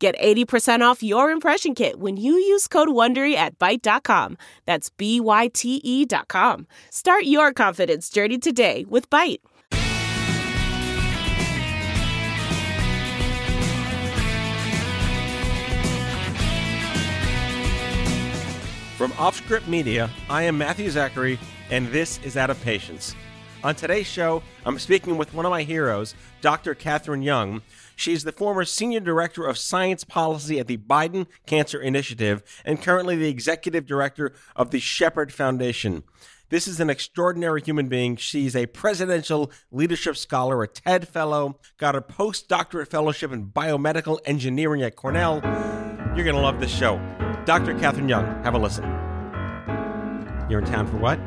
Get 0.00 0.18
80% 0.18 0.80
off 0.80 1.02
your 1.02 1.30
impression 1.30 1.74
kit 1.74 2.00
when 2.00 2.16
you 2.16 2.32
use 2.32 2.66
code 2.66 2.88
WONDERY 2.88 3.34
at 3.34 3.58
Byte.com. 3.58 4.38
That's 4.64 4.88
B-Y-T-E 4.88 6.06
dot 6.06 6.28
com. 6.28 6.66
Start 6.88 7.24
your 7.24 7.52
confidence 7.52 8.08
journey 8.08 8.38
today 8.38 8.86
with 8.88 9.10
Byte. 9.10 9.40
From 18.96 19.12
Offscript 19.12 19.66
Media, 19.66 20.10
I 20.30 20.44
am 20.44 20.56
Matthew 20.56 20.88
Zachary, 20.88 21.38
and 21.70 21.88
this 21.88 22.18
is 22.24 22.38
Out 22.38 22.48
of 22.48 22.58
Patients. 22.62 23.14
On 23.62 23.74
today's 23.74 24.06
show, 24.06 24.42
I'm 24.64 24.78
speaking 24.78 25.18
with 25.18 25.34
one 25.34 25.44
of 25.44 25.50
my 25.50 25.62
heroes, 25.62 26.14
Dr. 26.40 26.74
Catherine 26.74 27.20
Young. 27.20 27.60
She's 28.00 28.24
the 28.24 28.32
former 28.32 28.64
Senior 28.64 29.00
Director 29.00 29.44
of 29.44 29.58
Science 29.58 30.04
Policy 30.04 30.58
at 30.58 30.68
the 30.68 30.78
Biden 30.78 31.26
Cancer 31.44 31.78
Initiative 31.78 32.42
and 32.64 32.80
currently 32.80 33.14
the 33.14 33.28
Executive 33.28 33.84
Director 33.84 34.32
of 34.56 34.70
the 34.70 34.80
Shepherd 34.80 35.30
Foundation. 35.34 36.04
This 36.48 36.66
is 36.66 36.80
an 36.80 36.88
extraordinary 36.88 37.60
human 37.60 37.88
being. 37.88 38.16
She's 38.16 38.56
a 38.56 38.64
presidential 38.64 39.52
leadership 39.70 40.16
scholar, 40.16 40.62
a 40.62 40.66
TED 40.66 41.08
Fellow, 41.08 41.58
got 41.76 41.94
a 41.94 42.00
postdoctorate 42.00 42.88
fellowship 42.88 43.32
in 43.32 43.48
biomedical 43.48 44.18
engineering 44.24 44.80
at 44.80 44.96
Cornell. 44.96 45.42
You're 46.16 46.24
going 46.24 46.36
to 46.36 46.40
love 46.40 46.58
this 46.58 46.74
show. 46.74 46.96
Dr. 47.44 47.78
Catherine 47.78 48.08
Young, 48.08 48.24
have 48.44 48.54
a 48.54 48.58
listen. 48.58 48.84
You're 50.48 50.60
in 50.60 50.64
town 50.64 50.86
for 50.86 50.96
what? 50.96 51.20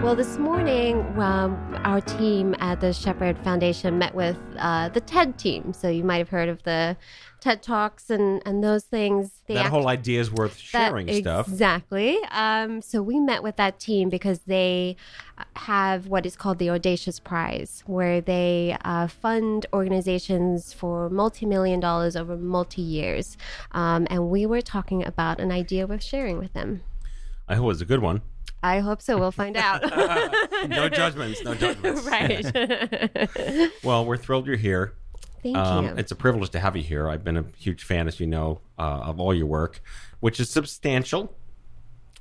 Well, 0.00 0.14
this 0.14 0.38
morning, 0.38 1.00
um, 1.18 1.76
our 1.82 2.00
team 2.00 2.54
at 2.60 2.80
the 2.80 2.92
Shepherd 2.92 3.36
Foundation 3.40 3.98
met 3.98 4.14
with 4.14 4.38
uh, 4.56 4.90
the 4.90 5.00
TED 5.00 5.36
team. 5.36 5.72
So 5.72 5.88
you 5.88 6.04
might 6.04 6.18
have 6.18 6.28
heard 6.28 6.48
of 6.48 6.62
the 6.62 6.96
TED 7.40 7.64
Talks 7.64 8.08
and, 8.08 8.40
and 8.46 8.62
those 8.62 8.84
things. 8.84 9.42
that 9.48 9.56
act- 9.56 9.70
whole 9.70 9.88
idea 9.88 10.20
is 10.20 10.30
worth 10.30 10.56
sharing 10.56 11.06
that, 11.06 11.16
stuff. 11.16 11.48
Exactly. 11.48 12.16
Um, 12.30 12.80
so 12.80 13.02
we 13.02 13.18
met 13.18 13.42
with 13.42 13.56
that 13.56 13.80
team 13.80 14.08
because 14.08 14.38
they 14.40 14.96
have 15.56 16.06
what 16.06 16.24
is 16.24 16.36
called 16.36 16.58
the 16.58 16.70
Audacious 16.70 17.18
Prize, 17.18 17.82
where 17.86 18.20
they 18.20 18.76
uh, 18.84 19.08
fund 19.08 19.66
organizations 19.72 20.72
for 20.72 21.10
multi 21.10 21.44
million 21.44 21.80
dollars 21.80 22.14
over 22.14 22.36
multi 22.36 22.82
years. 22.82 23.36
Um, 23.72 24.06
and 24.10 24.30
we 24.30 24.46
were 24.46 24.62
talking 24.62 25.04
about 25.04 25.40
an 25.40 25.50
idea 25.50 25.88
worth 25.88 26.04
sharing 26.04 26.38
with 26.38 26.52
them. 26.52 26.82
I 27.48 27.56
hope 27.56 27.64
it 27.64 27.66
was 27.66 27.80
a 27.80 27.86
good 27.86 28.00
one. 28.00 28.22
I 28.62 28.80
hope 28.80 29.00
so. 29.02 29.18
We'll 29.18 29.32
find 29.32 29.56
out. 29.56 29.82
no 30.68 30.88
judgments. 30.88 31.42
No 31.44 31.54
judgments. 31.54 32.06
Right. 32.08 33.70
well, 33.84 34.04
we're 34.04 34.16
thrilled 34.16 34.46
you're 34.46 34.56
here. 34.56 34.94
Thank 35.42 35.56
um, 35.56 35.84
you. 35.86 35.94
It's 35.96 36.10
a 36.10 36.16
privilege 36.16 36.50
to 36.50 36.60
have 36.60 36.76
you 36.76 36.82
here. 36.82 37.08
I've 37.08 37.22
been 37.22 37.36
a 37.36 37.44
huge 37.56 37.84
fan, 37.84 38.08
as 38.08 38.18
you 38.18 38.26
know, 38.26 38.60
uh, 38.78 38.82
of 38.82 39.20
all 39.20 39.32
your 39.32 39.46
work, 39.46 39.80
which 40.20 40.40
is 40.40 40.50
substantial. 40.50 41.34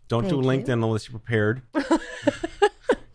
Don't 0.07 0.29
Thank 0.29 0.41
do 0.41 0.47
LinkedIn 0.47 0.67
you. 0.67 0.73
unless 0.73 1.09
you're 1.09 1.19
prepared 1.19 1.61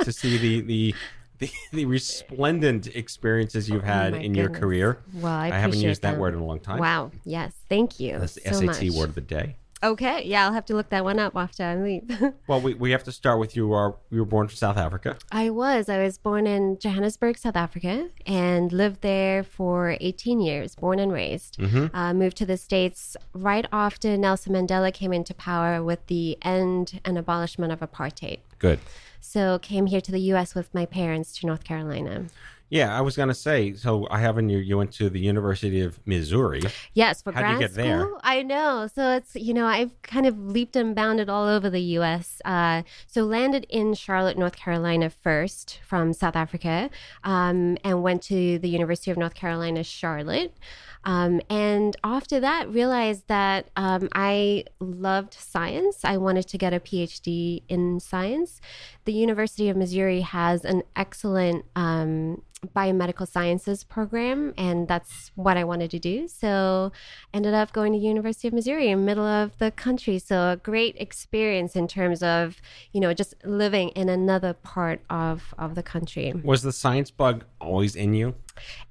to 0.00 0.12
see 0.12 0.38
the, 0.38 0.60
the 0.60 0.94
the, 1.42 1.50
the 1.72 1.84
resplendent 1.86 2.86
experiences 2.94 3.68
you've 3.68 3.82
oh 3.82 3.86
had 3.86 4.12
oh 4.12 4.16
in 4.16 4.32
goodness. 4.32 4.38
your 4.38 4.50
career. 4.50 4.98
Well, 5.14 5.32
I, 5.32 5.48
I 5.48 5.58
haven't 5.58 5.80
used 5.80 6.02
them. 6.02 6.14
that 6.14 6.20
word 6.20 6.34
in 6.34 6.40
a 6.40 6.44
long 6.44 6.60
time. 6.60 6.78
Wow. 6.78 7.10
Yes. 7.24 7.52
Thank 7.68 7.98
you. 7.98 8.18
That's 8.20 8.34
the 8.34 8.42
so 8.42 8.60
SAT 8.60 8.66
much. 8.66 8.90
word 8.90 9.08
of 9.08 9.14
the 9.16 9.22
day. 9.22 9.56
Okay, 9.82 10.24
yeah, 10.24 10.46
I'll 10.46 10.52
have 10.52 10.64
to 10.66 10.74
look 10.74 10.90
that 10.90 11.04
one 11.04 11.18
up 11.18 11.34
after 11.34 11.64
I 11.64 11.74
leave. 11.76 12.08
well, 12.46 12.60
we, 12.60 12.74
we 12.74 12.92
have 12.92 13.02
to 13.04 13.12
start 13.12 13.40
with 13.40 13.56
you. 13.56 13.72
Are 13.72 13.96
you 14.10 14.20
were 14.20 14.24
born 14.24 14.46
from 14.46 14.56
South 14.56 14.76
Africa? 14.76 15.16
I 15.32 15.50
was. 15.50 15.88
I 15.88 16.02
was 16.02 16.18
born 16.18 16.46
in 16.46 16.78
Johannesburg, 16.78 17.36
South 17.36 17.56
Africa, 17.56 18.08
and 18.24 18.72
lived 18.72 19.00
there 19.00 19.42
for 19.42 19.96
18 20.00 20.40
years. 20.40 20.76
Born 20.76 21.00
and 21.00 21.12
raised. 21.12 21.58
Mm-hmm. 21.58 21.94
Uh, 21.96 22.14
moved 22.14 22.36
to 22.36 22.46
the 22.46 22.56
states 22.56 23.16
right 23.34 23.66
after 23.72 24.16
Nelson 24.16 24.52
Mandela 24.52 24.94
came 24.94 25.12
into 25.12 25.34
power 25.34 25.82
with 25.82 26.06
the 26.06 26.38
end 26.42 27.00
and 27.04 27.18
abolishment 27.18 27.72
of 27.72 27.80
apartheid. 27.80 28.38
Good. 28.60 28.78
So 29.20 29.58
came 29.58 29.86
here 29.86 30.00
to 30.00 30.12
the 30.12 30.20
U.S. 30.32 30.54
with 30.54 30.72
my 30.72 30.86
parents 30.86 31.38
to 31.38 31.46
North 31.46 31.64
Carolina. 31.64 32.26
Yeah, 32.72 32.96
I 32.96 33.02
was 33.02 33.16
going 33.16 33.28
to 33.28 33.34
say. 33.34 33.74
So 33.74 34.08
I 34.10 34.18
have 34.20 34.38
in 34.38 34.48
you. 34.48 34.56
You 34.56 34.78
went 34.78 34.92
to 34.94 35.10
the 35.10 35.20
University 35.20 35.82
of 35.82 36.00
Missouri. 36.06 36.62
Yes, 36.94 37.20
for 37.20 37.30
How'd 37.30 37.42
grad 37.42 37.52
you 37.52 37.58
get 37.58 37.72
school. 37.72 37.84
There? 37.84 38.10
I 38.22 38.42
know. 38.42 38.88
So 38.94 39.10
it's 39.16 39.34
you 39.34 39.52
know 39.52 39.66
I've 39.66 40.00
kind 40.00 40.24
of 40.24 40.38
leaped 40.38 40.74
and 40.74 40.94
bounded 40.94 41.28
all 41.28 41.46
over 41.46 41.68
the 41.68 41.82
U.S. 41.98 42.40
Uh, 42.46 42.82
so 43.06 43.24
landed 43.24 43.66
in 43.68 43.92
Charlotte, 43.92 44.38
North 44.38 44.56
Carolina 44.56 45.10
first 45.10 45.80
from 45.86 46.14
South 46.14 46.34
Africa, 46.34 46.88
um, 47.24 47.76
and 47.84 48.02
went 48.02 48.22
to 48.22 48.58
the 48.58 48.70
University 48.70 49.10
of 49.10 49.18
North 49.18 49.34
Carolina, 49.34 49.84
Charlotte. 49.84 50.54
Um, 51.04 51.40
and 51.50 51.96
after 52.04 52.40
that, 52.40 52.72
realized 52.72 53.28
that 53.28 53.68
um, 53.76 54.08
I 54.14 54.64
loved 54.80 55.34
science. 55.34 56.04
I 56.04 56.16
wanted 56.16 56.48
to 56.48 56.58
get 56.58 56.72
a 56.72 56.80
PhD 56.80 57.62
in 57.68 58.00
science. 58.00 58.60
The 59.04 59.12
University 59.12 59.68
of 59.68 59.76
Missouri 59.76 60.20
has 60.20 60.64
an 60.64 60.82
excellent 60.94 61.64
um, 61.74 62.42
biomedical 62.68 63.26
sciences 63.26 63.82
program 63.82 64.54
and 64.56 64.86
that's 64.86 65.32
what 65.34 65.56
I 65.56 65.64
wanted 65.64 65.90
to 65.92 65.98
do. 65.98 66.28
So 66.28 66.92
ended 67.34 67.54
up 67.54 67.72
going 67.72 67.92
to 67.92 67.98
University 67.98 68.46
of 68.46 68.54
Missouri 68.54 68.88
in 68.88 69.04
middle 69.04 69.26
of 69.26 69.58
the 69.58 69.72
country. 69.72 70.18
So 70.18 70.52
a 70.52 70.56
great 70.56 70.94
experience 70.98 71.74
in 71.74 71.88
terms 71.88 72.22
of, 72.22 72.60
you 72.92 73.00
know, 73.00 73.12
just 73.12 73.34
living 73.44 73.88
in 73.90 74.08
another 74.08 74.52
part 74.52 75.00
of, 75.10 75.54
of 75.58 75.74
the 75.74 75.82
country. 75.82 76.32
Was 76.44 76.62
the 76.62 76.72
science 76.72 77.10
bug 77.10 77.44
always 77.60 77.96
in 77.96 78.14
you? 78.14 78.34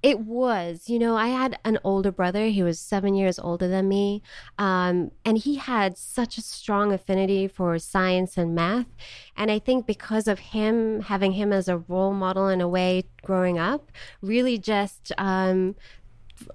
It 0.01 0.19
was. 0.19 0.89
You 0.89 0.99
know, 0.99 1.15
I 1.15 1.27
had 1.27 1.59
an 1.63 1.79
older 1.83 2.11
brother. 2.11 2.47
He 2.47 2.63
was 2.63 2.79
seven 2.79 3.15
years 3.15 3.39
older 3.39 3.67
than 3.67 3.87
me. 3.87 4.21
Um, 4.57 5.11
and 5.25 5.37
he 5.37 5.55
had 5.55 5.97
such 5.97 6.37
a 6.37 6.41
strong 6.41 6.91
affinity 6.91 7.47
for 7.47 7.77
science 7.79 8.37
and 8.37 8.55
math. 8.55 8.87
And 9.37 9.51
I 9.51 9.59
think 9.59 9.85
because 9.85 10.27
of 10.27 10.39
him, 10.39 11.01
having 11.01 11.33
him 11.33 11.53
as 11.53 11.67
a 11.67 11.77
role 11.77 12.13
model 12.13 12.47
in 12.47 12.61
a 12.61 12.67
way 12.67 13.03
growing 13.23 13.59
up, 13.59 13.91
really 14.21 14.57
just 14.57 15.11
um, 15.17 15.75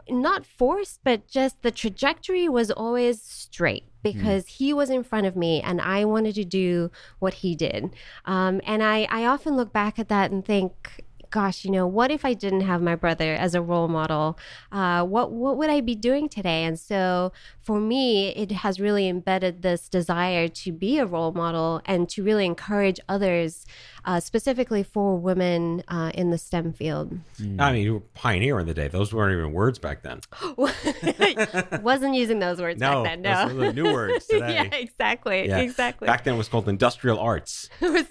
not 0.08 0.46
forced, 0.46 1.00
but 1.04 1.26
just 1.26 1.62
the 1.62 1.70
trajectory 1.70 2.48
was 2.48 2.70
always 2.70 3.22
straight 3.22 3.84
because 4.02 4.44
mm. 4.44 4.48
he 4.48 4.72
was 4.72 4.90
in 4.90 5.02
front 5.02 5.26
of 5.26 5.36
me 5.36 5.60
and 5.60 5.80
I 5.80 6.04
wanted 6.04 6.34
to 6.36 6.44
do 6.44 6.90
what 7.18 7.34
he 7.34 7.54
did. 7.54 7.94
Um, 8.24 8.60
and 8.66 8.82
I, 8.82 9.06
I 9.10 9.26
often 9.26 9.56
look 9.56 9.72
back 9.72 9.98
at 9.98 10.08
that 10.08 10.30
and 10.30 10.44
think, 10.44 11.04
gosh, 11.36 11.66
you 11.66 11.70
know, 11.70 11.86
what 11.86 12.10
if 12.10 12.24
I 12.24 12.32
didn't 12.32 12.62
have 12.62 12.80
my 12.80 12.96
brother 12.96 13.34
as 13.34 13.54
a 13.54 13.60
role 13.60 13.88
model? 13.88 14.38
Uh, 14.72 15.04
what 15.04 15.32
what 15.32 15.58
would 15.58 15.68
I 15.68 15.82
be 15.82 15.94
doing 15.94 16.30
today? 16.30 16.64
And 16.64 16.80
so 16.80 17.30
for 17.66 17.80
me, 17.80 18.28
it 18.28 18.52
has 18.52 18.78
really 18.78 19.08
embedded 19.08 19.62
this 19.62 19.88
desire 19.88 20.46
to 20.46 20.70
be 20.70 20.98
a 20.98 21.04
role 21.04 21.32
model 21.32 21.82
and 21.84 22.08
to 22.10 22.22
really 22.22 22.46
encourage 22.46 23.00
others, 23.08 23.66
uh, 24.04 24.20
specifically 24.20 24.84
for 24.84 25.18
women 25.18 25.82
uh, 25.88 26.12
in 26.14 26.30
the 26.30 26.38
STEM 26.38 26.74
field. 26.74 27.18
Mm. 27.40 27.60
I 27.60 27.72
mean, 27.72 27.82
you 27.82 27.94
were 27.94 28.00
pioneer 28.14 28.60
in 28.60 28.68
the 28.68 28.72
day; 28.72 28.86
those 28.86 29.12
weren't 29.12 29.36
even 29.36 29.52
words 29.52 29.80
back 29.80 30.04
then. 30.04 30.20
Wasn't 31.82 32.14
using 32.14 32.38
those 32.38 32.60
words 32.60 32.80
no, 32.80 33.02
back 33.02 33.20
then. 33.20 33.22
No, 33.22 33.48
those 33.48 33.74
new 33.74 33.92
words 33.92 34.26
today. 34.30 34.54
yeah, 34.54 34.76
exactly, 34.76 35.48
yeah. 35.48 35.58
exactly. 35.58 36.06
Back 36.06 36.22
then, 36.22 36.34
it 36.34 36.38
was 36.38 36.48
called 36.48 36.68
industrial 36.68 37.18
arts. 37.18 37.68
you 37.80 38.06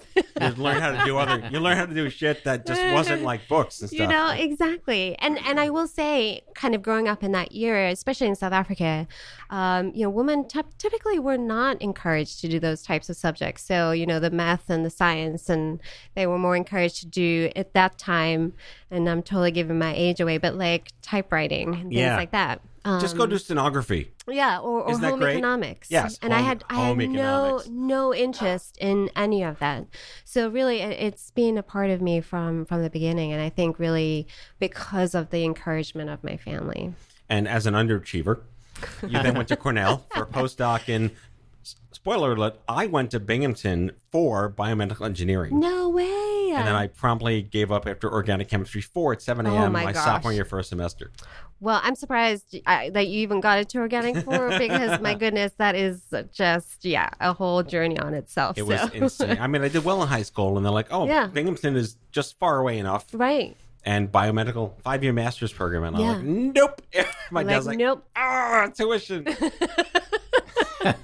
learn 0.58 0.81
how 0.81 0.92
to 0.92 1.06
do 1.06 1.18
other. 1.18 1.48
You 1.50 1.62
learn 1.62 1.78
how 1.78 1.86
to 1.86 1.94
do 1.94 2.10
shit 2.10 2.44
that 2.44 2.68
just 2.68 2.84
wasn't 2.94 3.24
like 3.24 3.48
books 3.48 3.80
and 3.80 3.90
stuff. 3.90 4.01
You 4.01 4.08
know 4.08 4.31
exactly, 4.31 5.16
and 5.19 5.40
and 5.46 5.62
I 5.62 5.69
will 5.69 5.88
say, 5.88 6.42
kind 6.56 6.75
of 6.75 6.81
growing 6.81 7.08
up 7.08 7.24
in 7.24 7.31
that 7.31 7.56
era, 7.56 7.90
especially 7.92 8.28
in 8.28 8.36
South 8.36 8.51
Africa, 8.51 9.08
um, 9.50 9.92
you 9.94 10.03
know, 10.03 10.09
women 10.09 10.47
t- 10.47 10.62
typically 10.77 11.19
were 11.19 11.38
not 11.38 11.81
encouraged 11.81 12.42
to 12.42 12.47
do 12.47 12.59
those 12.59 12.81
types 12.81 13.09
of 13.09 13.15
subjects. 13.15 13.63
So 13.63 13.92
you 13.92 14.06
know, 14.06 14.19
the 14.19 14.31
math 14.31 14.69
and 14.69 14.86
the 14.86 14.89
science, 14.89 15.50
and 15.50 15.80
they 16.15 16.27
were 16.27 16.39
more 16.39 16.56
encouraged 16.56 17.00
to 17.01 17.07
do 17.07 17.51
at 17.56 17.74
that 17.74 17.97
time. 17.97 18.53
And 18.92 19.09
I'm 19.09 19.24
totally 19.24 19.51
giving 19.51 19.80
my 19.80 19.94
age 19.95 20.19
away, 20.19 20.38
but 20.38 20.56
like 20.56 20.92
typewriting 21.01 21.74
and 21.74 21.83
things 21.83 21.94
yeah. 21.94 22.15
like 22.15 22.31
that. 22.31 22.62
Um, 22.86 23.01
Just 23.01 23.18
go 23.18 23.25
do 23.25 23.39
stenography. 23.39 24.12
Yeah, 24.30 24.59
or, 24.59 24.83
or 24.83 24.97
home 25.00 25.24
economics. 25.24 25.89
Yes, 25.89 26.19
and 26.21 26.31
home, 26.31 26.41
I 26.41 26.45
had 26.45 26.63
I 26.69 26.75
had 26.75 26.98
no 27.09 27.63
no 27.68 28.13
interest 28.13 28.77
in 28.80 29.09
any 29.15 29.41
of 29.41 29.57
that. 29.57 29.88
So 30.24 30.50
really, 30.50 30.81
it's 30.81 31.31
been 31.31 31.57
a 31.57 31.63
part 31.63 31.89
of 31.89 32.00
me 32.00 32.21
from 32.21 32.63
from 32.65 32.83
the 32.83 32.91
beginning, 32.91 33.33
and 33.33 33.41
I 33.41 33.50
think 33.50 33.80
really 33.80 34.27
because 34.59 35.15
of 35.15 35.31
the 35.31 35.44
encouragement 35.44 36.12
of 36.12 36.24
my 36.24 36.38
family. 36.38 36.94
And 37.27 37.48
as 37.48 37.65
an 37.65 37.74
underachiever, 37.74 38.41
you 39.04 39.10
then 39.22 39.36
went 39.36 39.48
to 39.50 39.56
Cornell 39.56 40.06
for 40.13 40.24
a 40.24 40.27
postdoc 40.27 40.89
in 40.89 41.12
spoiler 41.92 42.33
alert, 42.33 42.60
I 42.68 42.86
went 42.86 43.12
to 43.12 43.19
Binghamton 43.19 43.92
for 44.12 44.51
biomedical 44.51 45.06
engineering. 45.06 45.60
No 45.60 45.89
way. 45.89 46.51
And 46.56 46.68
then 46.68 46.75
I 46.75 46.88
promptly 46.88 47.42
gave 47.42 47.72
up 47.72 47.88
after 47.88 48.12
organic 48.12 48.48
chemistry 48.48 48.81
four 48.81 49.12
at 49.13 49.22
7 49.22 49.45
Oh 49.48 49.54
a.m. 49.56 49.72
my 49.74 49.83
my 49.86 49.92
gosh. 49.92 50.06
sophomore 50.06 50.31
year 50.31 50.45
first 50.45 50.69
semester. 50.69 51.12
Well, 51.60 51.80
I'm 51.83 51.95
surprised 51.95 52.56
I, 52.66 52.92
that 52.92 53.07
you 53.07 53.22
even 53.22 53.39
got 53.42 53.57
into 53.60 53.80
organic 53.80 54.24
four 54.24 54.50
because 54.60 55.01
my 55.01 55.16
goodness, 55.16 55.54
that 55.57 55.75
is 55.75 56.04
just 56.31 56.86
yeah 56.86 57.10
a 57.19 57.33
whole 57.33 57.63
journey 57.63 57.98
on 57.98 58.13
itself. 58.13 58.57
It 58.57 58.63
was 58.68 58.89
insane. 58.94 59.38
I 59.39 59.48
mean, 59.48 59.63
I 59.63 59.69
did 59.69 59.83
well 59.83 60.01
in 60.01 60.07
high 60.07 60.22
school, 60.22 60.57
and 60.57 60.66
they're 60.66 60.72
like, 60.74 60.88
oh, 60.92 61.07
Yeah. 61.16 61.27
Binghamton 61.27 61.75
is 61.75 61.98
just 62.12 62.38
far 62.39 62.60
away 62.60 62.77
enough. 62.77 63.06
right. 63.13 63.57
And 63.86 64.12
biomedical 64.12 64.74
five 64.82 65.04
year 65.04 65.14
master's 65.14 65.54
program. 65.54 65.84
And 65.84 65.96
I'm 65.96 66.02
like, 66.02 66.24
nope. 66.56 66.82
My 67.32 67.42
Like, 67.42 67.48
dad's 67.48 67.68
like, 67.68 67.78
nope. 67.78 68.04
ah, 68.16 68.70
tuition. 68.76 69.28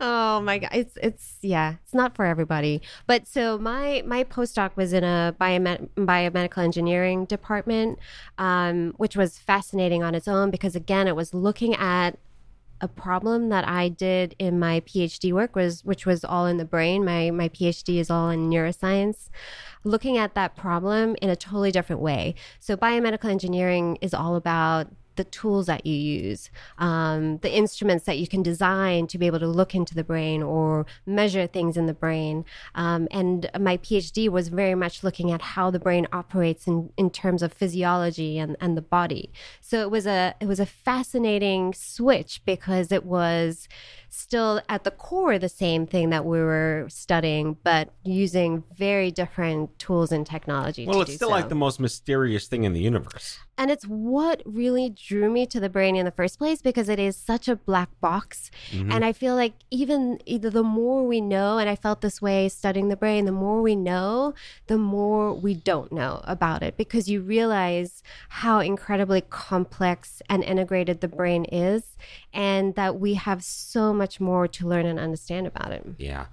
oh 0.00 0.40
my 0.40 0.58
god 0.58 0.70
it's 0.72 0.96
it's 1.02 1.36
yeah 1.42 1.74
it's 1.82 1.92
not 1.94 2.14
for 2.16 2.24
everybody 2.24 2.80
but 3.06 3.26
so 3.26 3.58
my 3.58 4.02
my 4.06 4.24
postdoc 4.24 4.70
was 4.74 4.92
in 4.92 5.04
a 5.04 5.34
biomed- 5.40 5.88
biomedical 5.96 6.58
engineering 6.62 7.24
department 7.26 7.98
um, 8.38 8.92
which 8.96 9.16
was 9.16 9.38
fascinating 9.38 10.02
on 10.02 10.14
its 10.14 10.26
own 10.28 10.50
because 10.50 10.74
again 10.74 11.06
it 11.06 11.14
was 11.16 11.34
looking 11.34 11.74
at 11.74 12.18
a 12.80 12.88
problem 12.88 13.48
that 13.48 13.66
I 13.66 13.88
did 13.88 14.34
in 14.38 14.58
my 14.58 14.80
PhD 14.80 15.32
work 15.32 15.56
was 15.56 15.84
which 15.84 16.06
was 16.06 16.24
all 16.24 16.46
in 16.46 16.56
the 16.56 16.64
brain. 16.64 17.04
My 17.04 17.30
my 17.30 17.48
PhD 17.48 17.98
is 17.98 18.10
all 18.10 18.28
in 18.30 18.50
neuroscience. 18.50 19.28
Looking 19.84 20.18
at 20.18 20.34
that 20.34 20.56
problem 20.56 21.16
in 21.22 21.30
a 21.30 21.36
totally 21.36 21.70
different 21.70 22.02
way. 22.02 22.34
So 22.60 22.76
biomedical 22.76 23.30
engineering 23.30 23.98
is 24.00 24.12
all 24.12 24.36
about 24.36 24.88
the 25.16 25.24
tools 25.24 25.66
that 25.66 25.86
you 25.86 25.94
use, 25.94 26.50
um, 26.78 27.38
the 27.38 27.54
instruments 27.54 28.04
that 28.04 28.18
you 28.18 28.26
can 28.26 28.42
design 28.42 29.06
to 29.08 29.18
be 29.18 29.26
able 29.26 29.40
to 29.40 29.48
look 29.48 29.74
into 29.74 29.94
the 29.94 30.04
brain 30.04 30.42
or 30.42 30.86
measure 31.04 31.46
things 31.46 31.76
in 31.76 31.86
the 31.86 31.94
brain. 31.94 32.44
Um, 32.74 33.08
and 33.10 33.50
my 33.58 33.76
PhD 33.78 34.28
was 34.28 34.48
very 34.48 34.74
much 34.74 35.02
looking 35.02 35.32
at 35.32 35.42
how 35.42 35.70
the 35.70 35.78
brain 35.78 36.06
operates 36.12 36.66
in, 36.66 36.90
in 36.96 37.10
terms 37.10 37.42
of 37.42 37.52
physiology 37.52 38.38
and, 38.38 38.56
and 38.60 38.76
the 38.76 38.82
body. 38.82 39.30
So 39.60 39.80
it 39.80 39.90
was 39.90 40.06
a 40.06 40.34
it 40.40 40.46
was 40.46 40.60
a 40.60 40.66
fascinating 40.66 41.74
switch 41.74 42.40
because 42.44 42.92
it 42.92 43.04
was 43.04 43.68
still 44.08 44.60
at 44.68 44.84
the 44.84 44.90
core 44.90 45.38
the 45.38 45.48
same 45.48 45.86
thing 45.86 46.10
that 46.10 46.24
we 46.24 46.38
were 46.38 46.86
studying, 46.88 47.56
but 47.62 47.92
using 48.04 48.64
very 48.74 49.10
different 49.10 49.78
tools 49.78 50.12
and 50.12 50.26
technology. 50.26 50.86
well, 50.86 51.02
it's 51.02 51.14
still 51.14 51.28
so. 51.28 51.34
like 51.34 51.48
the 51.48 51.54
most 51.54 51.80
mysterious 51.80 52.46
thing 52.46 52.64
in 52.64 52.72
the 52.72 52.80
universe. 52.80 53.38
And 53.58 53.70
it's 53.70 53.84
what 53.84 54.42
really 54.44 54.90
drew 54.90 55.30
me 55.30 55.46
to 55.46 55.60
the 55.60 55.68
brain 55.68 55.96
in 55.96 56.04
the 56.04 56.10
first 56.10 56.38
place 56.38 56.60
because 56.60 56.88
it 56.88 56.98
is 56.98 57.16
such 57.16 57.48
a 57.48 57.56
black 57.56 57.88
box. 58.00 58.50
Mm-hmm. 58.70 58.92
And 58.92 59.04
I 59.04 59.12
feel 59.12 59.34
like 59.34 59.54
even 59.70 60.20
either 60.26 60.50
the 60.50 60.62
more 60.62 61.06
we 61.06 61.20
know, 61.20 61.58
and 61.58 61.68
I 61.68 61.76
felt 61.76 62.00
this 62.02 62.20
way 62.20 62.48
studying 62.48 62.88
the 62.88 62.96
brain, 62.96 63.24
the 63.24 63.32
more 63.32 63.62
we 63.62 63.74
know, 63.74 64.34
the 64.66 64.78
more 64.78 65.32
we 65.32 65.54
don't 65.54 65.90
know 65.90 66.20
about 66.24 66.62
it 66.62 66.76
because 66.76 67.08
you 67.08 67.20
realize 67.22 68.02
how 68.28 68.60
incredibly 68.60 69.22
complex 69.22 70.20
and 70.28 70.44
integrated 70.44 71.00
the 71.00 71.08
brain 71.08 71.44
is 71.46 71.96
and 72.32 72.74
that 72.74 73.00
we 73.00 73.14
have 73.14 73.42
so 73.42 73.94
much 73.94 74.20
more 74.20 74.46
to 74.48 74.68
learn 74.68 74.86
and 74.86 74.98
understand 74.98 75.46
about 75.46 75.72
it. 75.72 75.84
Yeah. 75.98 76.26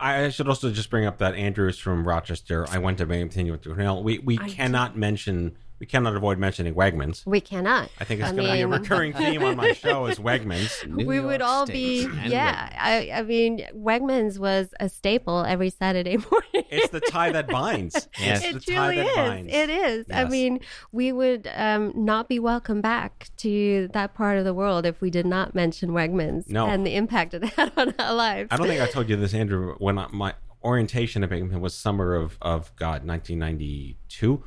I 0.00 0.28
should 0.28 0.48
also 0.48 0.70
just 0.70 0.90
bring 0.90 1.06
up 1.06 1.18
that 1.18 1.34
Andrew's 1.34 1.78
from 1.78 2.06
Rochester. 2.06 2.66
I 2.70 2.78
went 2.78 2.98
to 2.98 3.06
Binghamton, 3.06 3.46
you 3.46 3.52
went 3.52 3.62
to 3.64 3.70
Cornell. 3.70 4.02
We, 4.02 4.18
we 4.20 4.38
cannot 4.38 4.96
mention, 4.96 5.56
we 5.78 5.86
cannot 5.86 6.16
avoid 6.16 6.38
mentioning 6.38 6.74
Wegmans. 6.74 7.24
We 7.26 7.40
cannot. 7.40 7.88
I 8.00 8.04
think 8.04 8.20
it's 8.20 8.32
going 8.32 8.44
to 8.44 8.52
be 8.52 8.60
a 8.60 8.66
recurring 8.68 9.12
theme 9.14 9.42
on 9.42 9.56
my 9.56 9.72
show 9.72 10.06
is 10.06 10.18
Wegmans. 10.18 10.86
New 10.88 11.06
we 11.06 11.16
York 11.16 11.26
would 11.26 11.42
all 11.42 11.66
State 11.66 11.72
be 11.72 12.28
yeah 12.28 12.70
I, 12.80 13.10
I 13.14 13.22
mean 13.22 13.66
wegmans 13.74 14.38
was 14.38 14.68
a 14.80 14.88
staple 14.88 15.44
every 15.44 15.70
saturday 15.70 16.16
morning 16.30 16.64
It's 16.70 16.88
the 16.90 17.00
tie 17.00 17.30
that 17.32 17.48
binds. 17.48 18.08
Yes. 18.18 18.44
It's 18.44 18.56
it 18.56 18.66
the 18.66 18.72
tie 18.72 18.94
truly 18.94 18.96
that 18.96 19.08
is 19.10 19.16
binds. 19.16 19.52
it 19.52 19.70
is 19.70 20.06
i 20.12 20.24
mean 20.24 20.60
we 20.92 21.12
would 21.12 21.48
um, 21.54 21.92
not 21.94 22.28
be 22.28 22.38
welcome 22.38 22.80
back 22.80 23.28
to 23.38 23.88
that 23.92 24.14
part 24.14 24.38
of 24.38 24.44
the 24.44 24.54
world 24.54 24.84
if 24.86 25.00
we 25.00 25.10
did 25.10 25.26
not 25.26 25.54
mention 25.54 25.90
wegmans 25.90 26.48
No. 26.48 26.66
and 26.66 26.86
the 26.86 26.94
impact 26.96 27.34
it 27.34 27.44
had 27.44 27.72
on 27.76 27.94
our 27.98 28.14
lives 28.14 28.48
I 28.50 28.56
don't 28.56 28.66
think 28.66 28.80
I 28.80 28.86
told 28.86 29.08
you 29.08 29.16
this, 29.16 29.34
Andrew. 29.34 29.74
When 29.78 29.98
I, 29.98 30.06
my 30.10 30.34
orientation 30.64 31.22
at 31.22 31.30
Binghamton 31.30 31.60
was 31.60 31.74
summer 31.74 32.14
of, 32.14 32.36
of 32.40 32.74
God, 32.76 33.06
1992, 33.06 34.42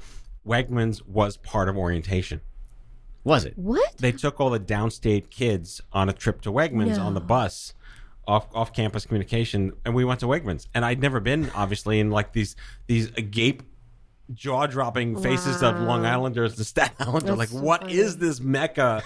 Wegmans 0.47 1.05
was 1.07 1.37
part 1.37 1.69
of 1.69 1.77
orientation. 1.77 2.41
Was 3.23 3.45
it? 3.45 3.53
what 3.57 3.97
They 3.97 4.11
took 4.11 4.39
all 4.41 4.49
the 4.49 4.59
downstate 4.59 5.29
kids 5.29 5.79
on 5.93 6.09
a 6.09 6.13
trip 6.13 6.41
to 6.41 6.51
Wegmans 6.51 6.99
on 6.99 7.13
the 7.13 7.21
bus, 7.21 7.73
off 8.27 8.47
off 8.55 8.73
campus 8.73 9.05
communication, 9.05 9.73
and 9.85 9.93
we 9.93 10.03
went 10.03 10.19
to 10.21 10.25
Wegmans. 10.25 10.67
And 10.73 10.83
I'd 10.83 10.99
never 11.01 11.19
been, 11.19 11.51
obviously, 11.53 11.99
in 11.99 12.09
like 12.09 12.33
these 12.33 12.55
these 12.87 13.09
agape, 13.17 13.61
jaw 14.33 14.65
dropping 14.65 15.21
faces 15.21 15.61
of 15.61 15.79
Long 15.79 16.03
Islanders 16.05 16.57
and 16.57 16.65
Staten 16.65 16.95
Islanders. 16.99 17.23
That's 17.29 17.37
Like, 17.37 17.49
so 17.49 17.61
what 17.61 17.81
funny. 17.81 17.93
is 17.93 18.17
this 18.17 18.39
mecca 18.39 19.03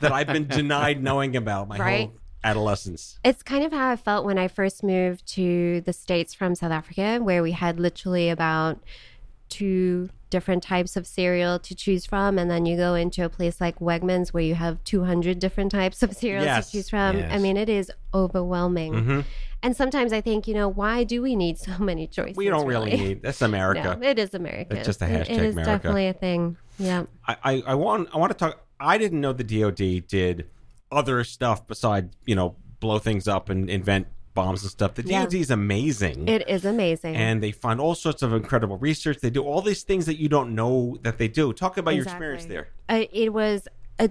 that 0.00 0.10
I've 0.12 0.26
been 0.26 0.48
denied 0.48 1.00
knowing 1.00 1.36
about 1.36 1.68
my 1.68 1.78
Right. 1.78 2.00
whole 2.08 2.12
adolescence? 2.42 3.20
It's 3.24 3.44
kind 3.44 3.62
of 3.64 3.70
how 3.72 3.90
I 3.90 3.96
felt 3.96 4.24
when 4.24 4.38
I 4.38 4.48
first 4.48 4.82
moved 4.82 5.24
to 5.34 5.82
the 5.82 5.92
States 5.92 6.34
from 6.34 6.56
South 6.56 6.72
Africa, 6.72 7.20
where 7.22 7.44
we 7.44 7.52
had 7.52 7.78
literally 7.78 8.28
about 8.28 8.80
two 9.48 10.08
different 10.32 10.64
types 10.64 10.96
of 10.96 11.06
cereal 11.06 11.60
to 11.60 11.74
choose 11.76 12.04
from. 12.04 12.36
And 12.40 12.50
then 12.50 12.66
you 12.66 12.76
go 12.76 12.94
into 12.96 13.24
a 13.24 13.28
place 13.28 13.60
like 13.60 13.78
Wegmans 13.78 14.30
where 14.30 14.42
you 14.42 14.56
have 14.56 14.82
200 14.82 15.38
different 15.38 15.70
types 15.70 16.02
of 16.02 16.12
cereals 16.16 16.46
Yes. 16.46 16.66
to 16.66 16.72
choose 16.72 16.90
from. 16.90 17.18
Yes. 17.18 17.30
I 17.32 17.38
mean, 17.38 17.56
it 17.56 17.68
is 17.68 17.92
overwhelming. 18.12 18.92
Mm-hmm. 18.94 19.20
And 19.64 19.76
sometimes 19.76 20.12
I 20.12 20.20
think, 20.20 20.48
you 20.48 20.54
know, 20.54 20.68
why 20.68 21.04
do 21.04 21.22
we 21.22 21.36
need 21.36 21.58
so 21.58 21.78
many 21.78 22.06
choices? 22.08 22.36
We 22.36 22.48
don't 22.48 22.66
really 22.66 22.96
need 22.96 23.22
that's 23.22 23.42
America. 23.52 23.96
No, 24.00 24.08
it 24.08 24.18
is 24.18 24.34
America. 24.34 24.76
It's 24.76 24.86
just 24.86 25.02
a 25.02 25.04
hashtag 25.06 25.30
It 25.30 25.42
is 25.42 25.54
America. 25.54 25.64
definitely 25.70 26.08
a 26.08 26.12
thing. 26.12 26.56
Yeah. 26.78 27.04
I, 27.28 27.36
I, 27.44 27.62
I 27.68 27.74
want 27.74 28.08
I 28.12 28.18
want 28.18 28.32
to 28.32 28.38
talk. 28.38 28.66
I 28.80 28.98
didn't 28.98 29.20
know 29.20 29.32
the 29.32 29.44
DoD 29.44 30.08
did 30.08 30.48
other 30.90 31.22
stuff 31.24 31.66
besides 31.68 32.14
you 32.26 32.34
know 32.34 32.56
blow 32.80 32.98
things 32.98 33.28
up 33.28 33.48
and 33.48 33.70
invent 33.70 34.08
bombs 34.34 34.62
and 34.62 34.70
stuff. 34.70 34.94
The 34.94 35.02
Yeah. 35.04 35.24
DoD 35.24 35.34
is 35.34 35.50
amazing, 35.50 36.28
It 36.28 36.48
is 36.48 36.64
amazing. 36.64 37.16
and 37.16 37.42
they 37.42 37.52
fund 37.52 37.80
all 37.80 37.94
sorts 37.94 38.22
of 38.22 38.32
incredible 38.32 38.78
research. 38.78 39.18
They 39.20 39.30
do 39.30 39.42
all 39.42 39.60
these 39.62 39.82
things 39.82 40.06
that 40.06 40.18
you 40.18 40.28
don't 40.28 40.54
know 40.54 40.98
that 41.02 41.18
they 41.18 41.28
do. 41.28 41.52
Talk 41.52 41.76
about 41.78 41.94
your 41.94 42.04
experience 42.04 42.46
there. 42.46 42.68
uh, 42.88 43.04
it 43.12 43.32
was 43.32 43.68
a 43.98 44.10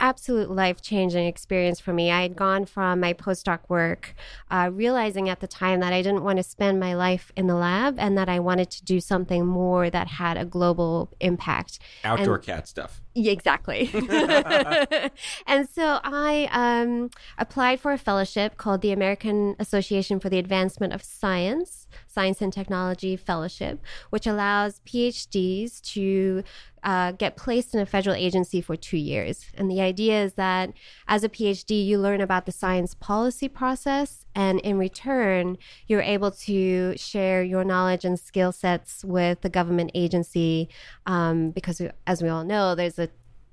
absolute 0.00 0.50
life 0.50 0.80
changing 0.82 1.26
experience 1.26 1.78
for 1.78 1.92
me. 1.92 2.10
I 2.10 2.22
had 2.22 2.34
gone 2.34 2.64
from 2.64 3.00
my 3.00 3.12
postdoc 3.12 3.60
work, 3.68 4.14
uh, 4.50 4.70
realizing 4.72 5.28
at 5.28 5.40
the 5.40 5.46
time 5.46 5.80
that 5.80 5.92
I 5.92 6.02
didn't 6.02 6.24
want 6.24 6.38
to 6.38 6.42
spend 6.42 6.80
my 6.80 6.94
life 6.94 7.30
in 7.36 7.46
the 7.46 7.54
lab 7.54 7.96
and 7.98 8.18
that 8.18 8.28
I 8.28 8.40
wanted 8.40 8.70
to 8.70 8.84
do 8.84 9.00
something 9.00 9.46
more 9.46 9.90
that 9.90 10.08
had 10.08 10.36
a 10.36 10.44
global 10.44 11.10
impact. 11.20 11.78
Outdoor 12.02 12.36
And- 12.36 12.44
cat 12.44 12.66
stuff. 12.66 13.00
Yeah, 13.14 13.32
exactly. 13.32 13.90
and 15.46 15.68
so 15.68 15.98
I 16.04 16.48
um, 16.52 17.10
applied 17.38 17.80
for 17.80 17.92
a 17.92 17.98
fellowship 17.98 18.56
called 18.56 18.82
the 18.82 18.92
American 18.92 19.56
Association 19.58 20.20
for 20.20 20.28
the 20.28 20.38
Advancement 20.38 20.92
of 20.92 21.02
Science, 21.02 21.88
Science 22.12 22.42
and 22.42 22.52
Technology 22.52 23.16
Fellowship, 23.16 23.80
which 24.10 24.26
allows 24.26 24.80
PhDs 24.84 25.80
to 25.92 26.42
uh, 26.82 27.12
get 27.12 27.36
placed 27.36 27.74
in 27.74 27.80
a 27.80 27.86
federal 27.86 28.16
agency 28.16 28.60
for 28.60 28.74
two 28.74 28.96
years. 28.96 29.46
And 29.54 29.70
the 29.70 29.80
idea 29.80 30.24
is 30.24 30.34
that 30.34 30.72
as 31.06 31.22
a 31.22 31.28
PhD, 31.28 31.84
you 31.84 31.98
learn 31.98 32.20
about 32.20 32.46
the 32.46 32.52
science 32.52 32.94
policy 32.94 33.48
process, 33.48 34.26
and 34.34 34.60
in 34.60 34.78
return, 34.78 35.56
you're 35.86 36.02
able 36.02 36.30
to 36.30 36.96
share 36.96 37.42
your 37.42 37.64
knowledge 37.64 38.04
and 38.04 38.18
skill 38.18 38.52
sets 38.52 39.04
with 39.04 39.42
the 39.42 39.50
government 39.50 39.90
agency 39.94 40.68
um, 41.06 41.50
because, 41.50 41.80
as 42.06 42.22
we 42.22 42.28
all 42.28 42.44
know, 42.44 42.74
there's 42.74 42.98
a 42.98 43.08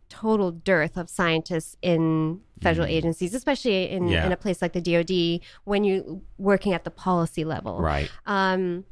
total 0.09 0.51
dearth 0.51 0.97
of 0.97 1.09
scientists 1.09 1.75
in 1.81 2.41
federal 2.61 2.87
agencies, 2.87 3.33
especially 3.33 3.89
in, 3.89 4.07
Yeah. 4.07 4.25
in 4.25 4.31
a 4.31 4.37
place 4.37 4.61
like 4.61 4.73
the 4.73 4.81
DoD 4.81 5.41
when 5.65 5.83
you're 5.83 6.03
working 6.37 6.73
at 6.73 6.83
the 6.83 6.91
policy 6.91 7.43
level 7.43 7.79
Right. 7.79 8.09
um, 8.25 8.85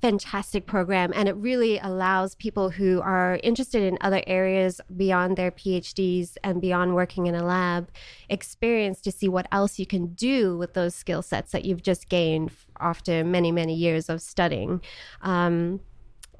fantastic 0.00 0.66
program 0.66 1.12
and 1.14 1.28
it 1.28 1.36
really 1.36 1.78
allows 1.78 2.34
people 2.34 2.70
who 2.70 3.00
are 3.02 3.38
interested 3.44 3.84
in 3.84 3.96
other 4.00 4.20
areas 4.26 4.80
beyond 4.96 5.36
their 5.36 5.52
phds 5.52 6.36
and 6.42 6.60
beyond 6.60 6.96
working 6.96 7.26
in 7.28 7.36
a 7.36 7.44
lab 7.44 7.88
experience 8.28 9.00
to 9.00 9.12
see 9.12 9.28
what 9.28 9.46
else 9.52 9.78
you 9.78 9.86
can 9.86 10.06
do 10.14 10.56
with 10.58 10.74
those 10.74 10.92
skill 10.92 11.22
sets 11.22 11.52
that 11.52 11.64
you've 11.64 11.82
just 11.84 12.08
gained 12.08 12.50
after 12.80 13.22
many 13.22 13.52
many 13.52 13.74
years 13.76 14.08
of 14.08 14.20
studying 14.20 14.80
um, 15.22 15.78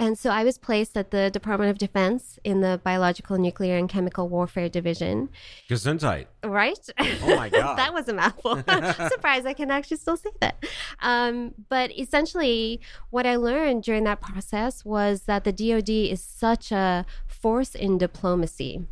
and 0.03 0.19
so 0.19 0.31
I 0.31 0.43
was 0.43 0.59
placed 0.59 0.97
at 0.97 1.13
the 1.13 1.31
Department 1.31 1.71
of 1.71 1.79
Defense 1.79 2.37
in 2.43 2.61
the 2.61 2.81
Biological, 2.83 3.39
Nuclear, 3.39 3.77
and 3.77 3.89
Chemical 3.89 4.29
Warfare 4.29 4.69
Division. 4.69 5.29
Gesundheit. 5.71 6.27
Right? 6.43 6.77
Oh 6.99 7.37
my 7.37 7.49
God. 7.61 7.79
that 7.79 7.95
was 7.95 8.09
a 8.09 8.13
mouthful. 8.13 8.65
I'm 8.69 9.09
surprised 9.09 9.47
I 9.47 9.55
can 9.55 9.71
actually 9.71 9.99
still 9.99 10.17
say 10.17 10.31
that. 10.41 10.57
Um, 10.99 11.55
but 11.69 11.97
essentially, 11.97 12.81
what 13.11 13.27
I 13.27 13.37
learned 13.37 13.85
during 13.85 14.03
that 14.03 14.21
process 14.21 14.85
was 14.85 15.23
that 15.27 15.45
the 15.45 15.53
DoD 15.53 15.91
is 15.91 16.21
such 16.21 16.73
a 16.73 17.07
force 17.29 17.77
in 17.77 17.97
diplomacy. 17.97 18.85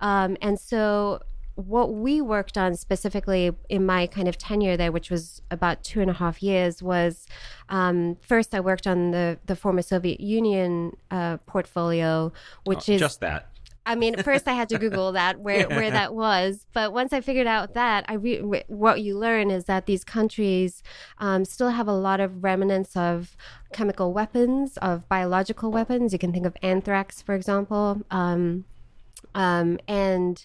Um, 0.00 0.38
and 0.40 0.58
so 0.58 1.20
what 1.56 1.94
we 1.94 2.20
worked 2.20 2.58
on 2.58 2.74
specifically 2.74 3.52
in 3.68 3.86
my 3.86 4.06
kind 4.06 4.26
of 4.28 4.36
tenure 4.36 4.76
there, 4.76 4.90
which 4.90 5.10
was 5.10 5.40
about 5.50 5.84
two 5.84 6.00
and 6.00 6.10
a 6.10 6.14
half 6.14 6.42
years, 6.42 6.82
was 6.82 7.26
um, 7.68 8.16
first 8.20 8.54
I 8.54 8.60
worked 8.60 8.86
on 8.86 9.12
the 9.12 9.38
the 9.46 9.56
former 9.56 9.82
Soviet 9.82 10.20
Union 10.20 10.96
uh, 11.10 11.36
portfolio, 11.46 12.32
which 12.64 12.88
Oh, 12.88 12.92
is 12.92 13.00
just 13.00 13.20
that. 13.20 13.50
I 13.86 13.96
mean, 13.96 14.16
first 14.22 14.48
I 14.48 14.54
had 14.54 14.70
to 14.70 14.78
Google 14.78 15.12
that 15.12 15.40
where 15.46 15.68
where 15.68 15.90
that 15.90 16.14
was, 16.14 16.66
but 16.72 16.92
once 16.92 17.12
I 17.12 17.20
figured 17.20 17.46
out 17.46 17.74
that, 17.74 18.04
I 18.08 18.14
re- 18.14 18.64
what 18.66 19.02
you 19.02 19.18
learn 19.18 19.50
is 19.50 19.66
that 19.66 19.86
these 19.86 20.04
countries 20.04 20.82
um, 21.18 21.44
still 21.44 21.70
have 21.70 21.86
a 21.86 21.92
lot 21.92 22.18
of 22.18 22.42
remnants 22.42 22.96
of 22.96 23.36
chemical 23.72 24.12
weapons, 24.12 24.76
of 24.78 25.08
biological 25.08 25.70
weapons. 25.70 26.12
You 26.12 26.18
can 26.18 26.32
think 26.32 26.46
of 26.46 26.56
anthrax, 26.62 27.20
for 27.20 27.34
example, 27.34 28.02
um, 28.10 28.64
um, 29.34 29.78
and 29.86 30.44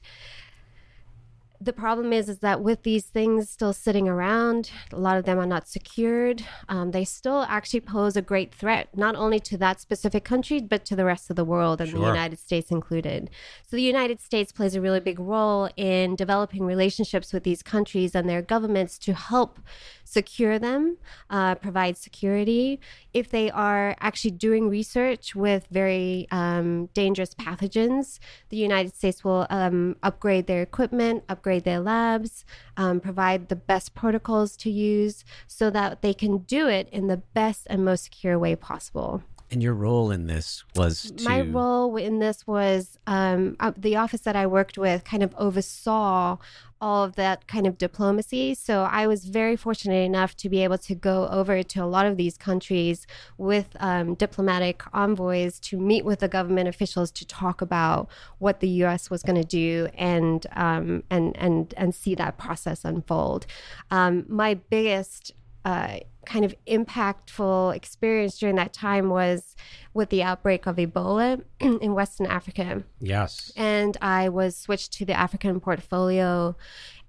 the 1.62 1.74
problem 1.74 2.14
is 2.14 2.30
is 2.30 2.40
that 2.40 2.62
with 2.62 2.84
these 2.84 3.06
things 3.06 3.50
still 3.50 3.74
sitting 3.74 4.08
around 4.08 4.72
a 4.94 5.00
lot 5.00 5.18
of 5.18 5.26
them 5.26 5.38
are 5.38 5.46
not 5.46 5.68
secured. 5.68 6.44
Um, 6.70 6.92
they 6.92 7.04
still 7.04 7.44
actually 7.50 7.82
pose 7.82 8.16
a 8.16 8.22
great 8.22 8.54
threat 8.54 8.88
not 8.96 9.16
only 9.16 9.40
to 9.42 9.58
that 9.58 9.82
specific 9.82 10.24
country 10.24 10.62
but 10.62 10.86
to 10.86 10.96
the 10.96 11.06
rest 11.06 11.30
of 11.30 11.36
the 11.36 11.44
world 11.44 11.82
and 11.82 11.92
the 11.92 12.00
united 12.00 12.40
states 12.40 12.72
included. 12.72 13.30
So 13.68 13.76
the 13.76 13.82
united 13.82 14.22
states 14.22 14.52
plays 14.52 14.76
a 14.76 14.82
really 14.82 15.02
big 15.02 15.20
role 15.20 15.70
in 15.76 16.16
developing 16.16 16.64
relationships 16.64 17.34
with 17.34 17.44
these 17.44 17.62
countries 17.62 18.16
and 18.16 18.30
their 18.30 18.42
governments 18.42 18.98
to 19.00 19.14
help 19.14 19.60
secure 20.06 20.58
them, 20.58 20.98
uh, 21.30 21.56
provide 21.56 21.96
security. 21.96 22.80
If 23.14 23.30
they 23.30 23.52
are 23.52 23.96
actually 24.00 24.32
doing 24.32 24.68
research 24.68 25.36
with 25.36 25.68
very 25.70 26.28
um, 26.32 26.88
dangerous 26.94 27.36
pathogens, 27.36 28.18
the 28.50 28.58
United 28.58 28.96
States 28.96 29.24
will 29.24 29.46
um, 29.50 29.98
upgrade 30.02 30.48
their 30.48 30.64
equipment, 30.64 31.24
upgrade 31.30 31.49
their 31.58 31.80
labs, 31.80 32.46
um, 32.78 33.00
provide 33.00 33.50
the 33.50 33.56
best 33.56 33.96
protocols 33.96 34.56
to 34.58 34.70
use 34.70 35.26
so 35.48 35.72
that 35.72 36.04
they 36.04 36.14
can 36.14 36.40
do 36.40 36.68
it 36.68 36.88
in 36.92 37.08
the 37.08 37.18
best 37.18 37.66
and 37.68 37.84
most 37.84 38.04
secure 38.04 38.38
way 38.38 38.56
possible. 38.56 39.24
And 39.52 39.64
your 39.64 39.74
role 39.74 40.12
in 40.12 40.28
this 40.28 40.64
was 40.76 41.12
to 41.12 41.24
My 41.24 41.42
role 41.42 41.96
in 41.98 42.20
this 42.20 42.46
was 42.46 43.00
um, 43.08 43.56
uh, 43.60 43.72
the 43.76 43.96
office 43.96 44.22
that 44.22 44.36
I 44.36 44.46
worked 44.46 44.78
with 44.78 45.04
kind 45.04 45.24
of 45.24 45.34
oversaw 45.38 46.38
all 46.82 47.04
of 47.04 47.16
that 47.16 47.48
kind 47.48 47.68
of 47.68 47.78
diplomacy. 47.78 48.56
So 48.56 48.84
I 48.84 49.08
was 49.08 49.26
very 49.26 49.56
fortunate 49.56 50.04
enough 50.06 50.36
to 50.38 50.50
be 50.50 50.64
able 50.64 50.78
to 50.80 50.96
go 50.96 51.28
over 51.28 51.62
to 51.62 51.84
a 51.84 51.86
lot 51.86 52.06
of 52.06 52.16
these 52.16 52.38
countries 52.38 53.06
with 53.38 53.76
um, 53.80 54.16
diplomatic 54.16 54.84
envoys 54.94 55.60
to 55.62 55.78
meet 55.78 56.06
with 56.06 56.20
the 56.20 56.28
government 56.28 56.70
officials 56.70 57.12
to 57.12 57.26
talk 57.26 57.62
about 57.62 58.08
what 58.38 58.60
the 58.60 58.70
U.S. 58.70 59.10
was 59.10 59.24
going 59.24 59.42
to 59.42 59.48
do 59.48 59.90
and 59.98 60.46
um, 60.56 61.04
and 61.10 61.36
and 61.38 61.74
and 61.76 61.94
see 61.94 62.16
that 62.16 62.38
process 62.38 62.86
unfold. 62.86 63.46
Um, 63.92 64.26
my 64.28 64.54
biggest 64.54 65.34
uh, 65.66 66.00
kind 66.26 66.46
of 66.46 66.54
impactful 66.68 67.76
experience 67.76 68.38
during 68.38 68.56
that 68.56 68.72
time 68.74 69.10
was 69.10 69.56
with 69.94 70.10
the 70.10 70.22
outbreak 70.22 70.68
of 70.68 70.76
Ebola 70.78 71.44
in 71.60 71.94
Western 71.94 72.28
Africa. 72.28 72.84
Yes. 73.00 73.52
And 73.56 73.98
I 74.02 74.30
was 74.30 74.56
switched 74.56 74.94
to 74.94 75.06
the 75.06 75.14
African 75.14 75.60
portfolio 75.60 76.56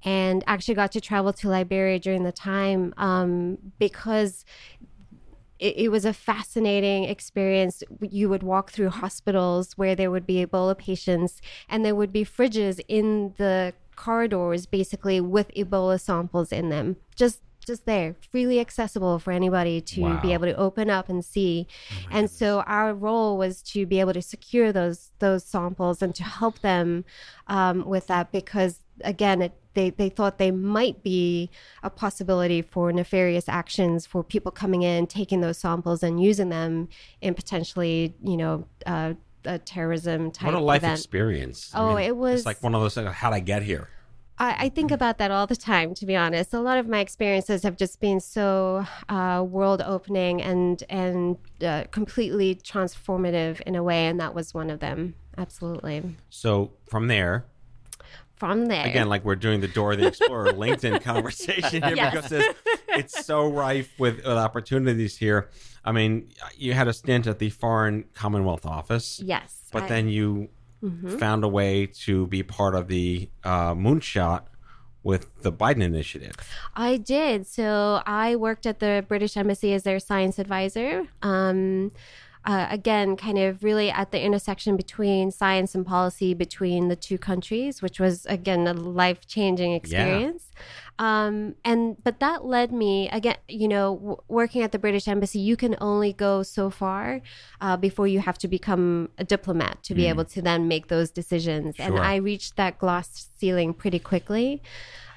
and 0.03 0.43
actually 0.47 0.75
got 0.75 0.93
to 0.93 1.01
travel 1.01 1.33
to 1.35 1.49
Liberia 1.49 1.99
during 1.99 2.25
the 2.25 2.33
time 2.33 2.95
um, 2.97 3.59
because 3.79 4.45
it, 5.59 5.77
it 5.77 5.89
was 5.91 6.05
a 6.05 6.13
fascinating 6.13 7.05
experience. 7.05 7.83
You 8.01 8.29
would 8.31 8.43
walk 8.43 8.71
through 8.71 8.91
hospitals 8.91 9.75
where 9.77 9.95
there 9.95 10.11
would 10.11 10.27
be 10.27 10.45
Ebola 10.45 10.77
patients, 10.77 11.41
and 11.69 11.85
there 11.85 11.95
would 11.95 12.13
be 12.13 12.25
fridges 12.25 12.81
in 12.89 13.35
the 13.37 13.75
corridors, 13.97 14.65
basically 14.65 15.21
with 15.21 15.53
Ebola 15.55 16.01
samples 16.01 16.51
in 16.51 16.71
them, 16.71 16.97
just 17.15 17.43
just 17.67 17.87
there, 17.87 18.17
freely 18.31 18.59
accessible 18.61 19.19
for 19.19 19.33
anybody 19.33 19.81
to 19.81 20.01
Wow. 20.03 20.21
be 20.21 20.33
able 20.33 20.47
to 20.47 20.57
open 20.57 20.89
up 20.91 21.09
and 21.09 21.25
see. 21.25 21.67
and 22.11 22.31
so 22.31 22.61
our 22.67 22.95
role 22.95 23.37
was 23.39 23.63
to 23.63 23.87
be 23.87 24.01
able 24.01 24.13
to 24.15 24.23
secure 24.23 24.73
those 24.73 25.11
those 25.19 25.45
samples 25.45 26.03
and 26.03 26.15
to 26.15 26.25
help 26.25 26.59
them 26.61 27.05
um, 27.47 27.85
with 27.87 28.07
that 28.09 28.33
because 28.33 28.81
again 29.05 29.43
it 29.43 29.53
they, 29.75 29.91
they 29.91 30.09
thought 30.09 30.39
they 30.39 30.51
might 30.51 31.01
be 31.05 31.49
a 31.85 31.91
possibility 31.91 32.61
for 32.61 32.93
nefarious 32.93 33.49
actions 33.49 34.05
for 34.05 34.25
people 34.25 34.51
coming 34.51 34.83
in, 34.83 35.07
taking 35.07 35.41
those 35.43 35.59
samples 35.59 36.03
and 36.03 36.21
using 36.21 36.49
them 36.49 36.89
in 37.21 37.35
potentially, 37.35 38.13
you 38.21 38.37
know, 38.37 38.67
uh, 38.85 39.15
a 39.45 39.59
terrorism 39.61 40.33
type 40.33 40.47
What 40.47 40.55
a 40.55 40.59
life 40.61 40.79
event. 40.83 40.99
experience. 40.99 41.71
Oh, 41.73 41.97
it 41.97 42.17
was- 42.17 42.41
It's 42.41 42.47
like 42.47 42.65
one 42.65 42.75
of 42.75 42.81
those 42.81 42.95
things. 42.97 43.13
How'd 43.13 43.33
I 43.33 43.39
get 43.39 43.63
here? 43.63 43.89
I, 44.41 44.57
I 44.65 44.69
think 44.71 44.91
about 44.91 45.19
that 45.19 45.31
all 45.31 45.47
the 45.47 45.55
time, 45.55 45.95
to 45.95 46.07
be 46.07 46.17
honest. 46.17 46.53
A 46.55 46.61
lot 46.61 46.79
of 46.79 46.89
my 46.89 47.01
experiences 47.01 47.63
have 47.63 47.77
just 47.77 48.01
been 48.01 48.19
so 48.21 48.85
uh, 49.09 49.45
world 49.47 49.83
opening 49.83 50.43
and 50.43 50.83
and 50.89 51.37
uh, 51.63 51.85
completely 51.93 52.57
transformative 52.57 53.61
in 53.63 53.77
a 53.77 53.83
way, 53.83 54.07
and 54.07 54.19
that 54.19 54.35
was 54.35 54.53
one 54.55 54.71
of 54.71 54.81
them. 54.81 55.15
Absolutely. 55.39 56.03
So 56.31 56.73
from 56.89 57.07
there, 57.09 57.45
From 58.35 58.67
there, 58.67 58.87
again, 58.87 59.09
like 59.09 59.25
we're 59.25 59.37
doing 59.37 59.61
the 59.61 59.69
Dora 59.69 59.97
the 59.97 60.07
Explorer 60.09 60.53
LinkedIn 60.65 61.03
conversation 61.03 61.83
here 61.83 61.95
Yes. 61.97 62.15
because 62.15 62.33
it's, 62.33 62.59
it's 62.89 63.27
so 63.27 63.47
rife 63.51 63.91
with, 63.99 64.17
with 64.17 64.27
opportunities 64.27 65.17
here. 65.19 65.51
I 65.85 65.93
mean, 65.93 66.31
you 66.57 66.73
had 66.75 66.89
a 66.89 66.93
stint 66.93 67.27
at 67.27 67.39
the 67.39 67.51
Foreign 67.51 68.05
Commonwealth 68.15 68.67
Office, 68.67 69.21
yes, 69.25 69.69
but 69.73 69.85
I- 69.85 69.89
then 69.89 70.09
you 70.09 70.49
Mhm. 70.83 71.19
found 71.19 71.45
a 71.45 71.49
way 71.49 71.87
to 72.05 72.27
be 72.29 72.43
part 72.43 72.75
of 72.75 72.89
the 72.89 73.29
uh, 73.45 73.75
moonshot 73.75 74.43
with 75.03 75.29
the 75.43 75.53
Biden 75.53 75.83
initiative. 75.83 76.35
I 76.75 76.97
did. 76.99 77.47
So 77.47 78.03
I 78.07 78.37
worked 78.37 78.67
at 78.67 78.81
the 78.81 79.05
British 79.09 79.37
Embassy 79.37 79.73
as 79.73 79.83
their 79.83 79.99
science 79.99 80.39
advisor. 80.39 81.07
Um, 81.23 81.93
uh, 82.45 82.67
again, 82.71 83.17
kind 83.17 83.39
of 83.39 83.63
really 83.63 83.91
at 83.91 84.13
the 84.13 84.21
intersection 84.21 84.77
between 84.77 85.31
science 85.31 85.75
and 85.75 85.85
policy 85.87 86.33
between 86.33 86.89
the 86.89 86.97
two 86.97 87.19
countries, 87.19 87.83
which 87.83 88.01
was 88.01 88.25
again 88.27 88.67
a 88.67 88.73
life 88.73 89.27
changing 89.27 89.73
experience. 89.73 90.51
Um, 90.99 91.55
and 91.65 92.03
but 92.03 92.21
that 92.21 92.45
led 92.45 92.73
me 92.73 93.09
again, 93.11 93.37
you 93.49 93.69
know, 93.69 93.97
w- 93.97 94.17
working 94.29 94.63
at 94.63 94.73
the 94.73 94.79
British 94.79 95.09
Embassy, 95.09 95.39
you 95.39 95.57
can 95.57 95.77
only 95.81 96.13
go 96.13 96.43
so 96.43 96.69
far 96.71 97.23
uh, 97.61 97.77
before 97.77 98.07
you 98.07 98.21
have 98.21 98.37
to 98.39 98.49
become 98.49 99.09
a 99.19 99.25
diplomat 99.25 99.83
to 99.85 99.95
be 99.95 100.07
able 100.07 100.25
to 100.27 100.43
then 100.43 100.69
make 100.69 100.89
those 100.89 101.11
decisions. 101.11 101.77
And 101.79 101.95
I 102.03 102.17
reached 102.17 102.57
that 102.57 102.79
glass 102.79 103.31
ceiling 103.39 103.73
pretty 103.75 103.99
quickly. 103.99 104.63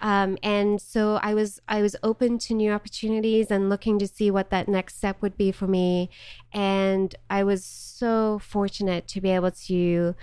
Um, 0.04 0.38
and 0.44 0.82
so 0.82 1.18
I 1.24 1.34
was 1.34 1.62
I 1.68 1.82
was 1.82 1.96
open 2.04 2.38
to 2.40 2.54
new 2.54 2.72
opportunities 2.72 3.50
and 3.50 3.70
looking 3.70 3.98
to 4.00 4.08
see 4.08 4.30
what 4.30 4.50
that 4.50 4.68
next 4.68 4.98
step 4.98 5.22
would 5.22 5.38
be 5.38 5.52
for 5.54 5.66
me. 5.66 6.10
And 6.52 7.16
I 7.30 7.46
was 7.46 7.64
so 7.64 8.38
fortunate 8.40 9.08
to 9.08 9.22
be 9.22 9.30
able 9.32 9.52
to 9.52 10.14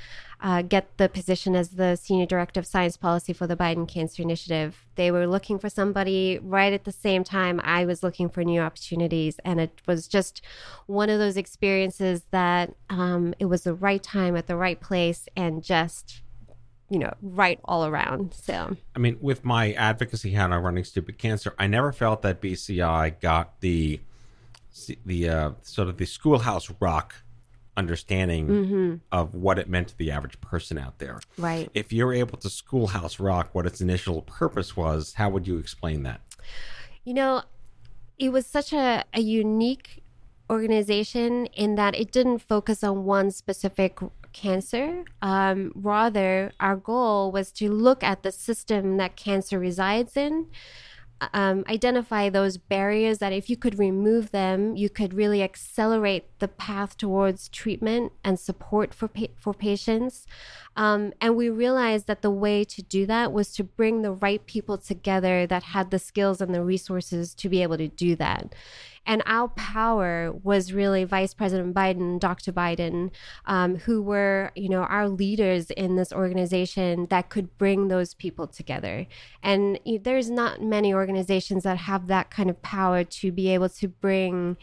uh, 0.43 0.63
get 0.63 0.99
the 0.99 1.09
position 1.09 1.57
as 1.57 1.71
the 1.71 1.97
senior 1.97 2.27
director 2.27 2.61
of 2.61 2.67
science 2.67 2.99
policy 2.99 3.33
for 3.33 3.47
the 3.47 3.57
Biden 3.57 3.89
Cancer 3.89 4.23
Initiative. 4.23 4.85
They 4.97 5.11
were 5.11 5.27
looking 5.27 5.59
for 5.59 5.71
somebody 5.71 6.39
right 6.43 6.75
at 6.75 6.85
the 6.85 6.93
same 6.93 7.25
time 7.25 7.59
I 7.65 7.87
was 7.87 8.03
looking 8.03 8.29
for 8.29 8.45
new 8.45 8.61
opportunities, 8.61 9.41
and 9.47 9.61
it 9.61 9.81
was 9.87 10.07
just 10.07 10.43
one 10.87 11.09
of 11.09 11.19
those 11.19 11.39
experiences 11.39 12.25
that 12.33 12.75
um, 12.91 13.35
it 13.39 13.47
was 13.47 13.65
the 13.65 13.75
right 13.75 14.03
time 14.03 14.37
at 14.37 14.47
the 14.47 14.57
right 14.57 14.81
place, 14.81 15.27
and 15.35 15.63
just 15.63 16.21
you 16.91 16.99
know 16.99 17.15
right 17.23 17.59
all 17.65 17.87
around. 17.87 18.35
So. 18.35 18.77
I 18.95 18.99
mean, 18.99 19.17
with 19.21 19.45
my 19.45 19.73
advocacy 19.73 20.33
hat 20.33 20.53
on 20.53 20.63
running 20.63 20.85
stupid 20.85 21.19
cancer, 21.19 21.55
I 21.59 21.67
never 21.67 21.93
felt 21.93 22.23
that 22.23 22.41
BCI 22.41 23.21
got 23.21 23.61
the 23.61 24.01
the 25.07 25.29
uh, 25.29 25.51
sort 25.63 25.89
of 25.89 25.97
the 25.97 26.07
schoolhouse 26.07 26.71
rock 26.81 27.15
understanding 27.77 29.01
of 29.11 29.35
what 29.35 29.59
it 29.59 29.69
meant 29.69 29.89
to 29.89 29.97
the 29.97 30.11
average 30.11 30.41
person 30.41 30.77
out 30.77 30.99
there. 30.99 31.21
Right. 31.39 31.71
If 31.73 31.93
you're 31.93 32.13
able 32.13 32.37
to 32.39 32.51
schoolhouse 32.51 33.19
rock 33.19 33.51
what 33.53 33.65
its 33.67 33.81
initial 33.81 34.23
purpose 34.23 34.77
was, 34.77 35.15
how 35.15 35.31
would 35.31 35.47
you 35.47 35.59
explain 35.59 36.03
that? 36.03 36.21
You 37.05 37.15
know, 37.15 37.43
it 38.19 38.31
was 38.31 38.47
such 38.47 38.73
a, 38.73 39.05
a 39.15 39.21
unique 39.21 40.03
organization 40.51 41.47
in 41.47 41.77
that 41.77 41.95
it 41.95 42.13
didn't 42.13 42.41
focus 42.41 42.85
on 42.85 43.05
one 43.05 43.31
specific 43.31 43.99
cancer. 44.33 45.05
Um, 45.23 45.73
rather, 45.75 46.53
our 46.61 46.77
goal 46.77 47.33
was 47.33 47.53
to 47.53 47.71
look 47.71 48.03
at 48.03 48.23
the 48.23 48.33
system 48.33 48.97
that 48.99 49.17
cancer 49.17 49.59
resides 49.59 50.17
in. 50.17 50.47
Um, 51.35 51.65
identify 51.69 52.31
those 52.31 52.57
barriers 52.57 53.19
that 53.19 53.33
if 53.33 53.51
you 53.51 53.57
could 53.57 53.79
remove 53.79 54.31
them, 54.31 54.75
you 54.75 54.89
could 54.89 55.13
really 55.13 55.43
accelerate 55.43 56.25
the 56.39 56.49
path 56.49 56.97
towards 56.97 57.51
treatment 57.51 58.13
and 58.25 58.41
support 58.41 58.95
for 58.95 59.07
pa- 59.07 59.27
for 59.37 59.53
patients. 59.53 60.27
Um, 60.77 61.13
and 61.21 61.37
we 61.37 61.51
realized 61.51 62.07
that 62.07 62.23
the 62.23 62.31
way 62.31 62.65
to 62.65 62.81
do 62.81 63.05
that 63.05 63.35
was 63.35 63.53
to 63.57 63.65
bring 63.65 64.01
the 64.01 64.13
right 64.13 64.45
people 64.47 64.79
together 64.79 65.47
that 65.47 65.63
had 65.63 65.91
the 65.91 65.99
skills 65.99 66.41
and 66.41 66.55
the 66.55 66.65
resources 66.65 67.35
to 67.35 67.51
be 67.51 67.63
able 67.63 67.77
to 67.77 67.89
do 67.89 68.17
that. 68.17 68.55
And 69.07 69.23
our 69.27 69.49
power 69.49 70.33
was 70.43 70.73
really 70.73 71.05
Vice 71.05 71.35
President 71.35 71.75
Biden, 71.75 72.21
Dr. 72.21 72.53
Biden, 72.53 73.11
um, 73.47 73.77
who 73.77 74.03
were, 74.03 74.53
you 74.55 74.69
know, 74.69 74.83
our 74.83 75.09
leaders 75.09 75.71
in 75.71 75.97
this 75.97 76.13
organization 76.13 77.07
that 77.11 77.29
could 77.29 77.57
bring 77.59 77.89
those 77.89 78.15
people 78.15 78.47
together. 78.47 79.07
And 79.43 79.81
there's 80.03 80.31
not 80.31 80.63
many 80.63 80.93
organizations 80.95 81.65
that 81.65 81.79
have 81.79 82.07
that 82.09 82.31
kind 82.31 82.51
of 82.51 82.61
power 82.63 83.03
to 83.05 83.33
be 83.33 83.49
able 83.49 83.71
to 83.71 83.89
bring 83.89 84.57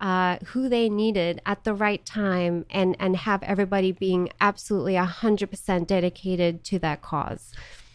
uh, 0.00 0.38
who 0.46 0.68
they 0.68 0.88
needed 0.88 1.40
at 1.46 1.64
the 1.64 1.72
right 1.72 2.04
time 2.04 2.66
and, 2.70 2.96
and 2.98 3.16
have 3.16 3.42
everybody 3.44 3.92
being 3.92 4.28
absolutely 4.40 4.94
100% 4.94 5.86
dedicated 5.86 6.64
to 6.64 6.78
that 6.80 7.00
cause. 7.00 7.52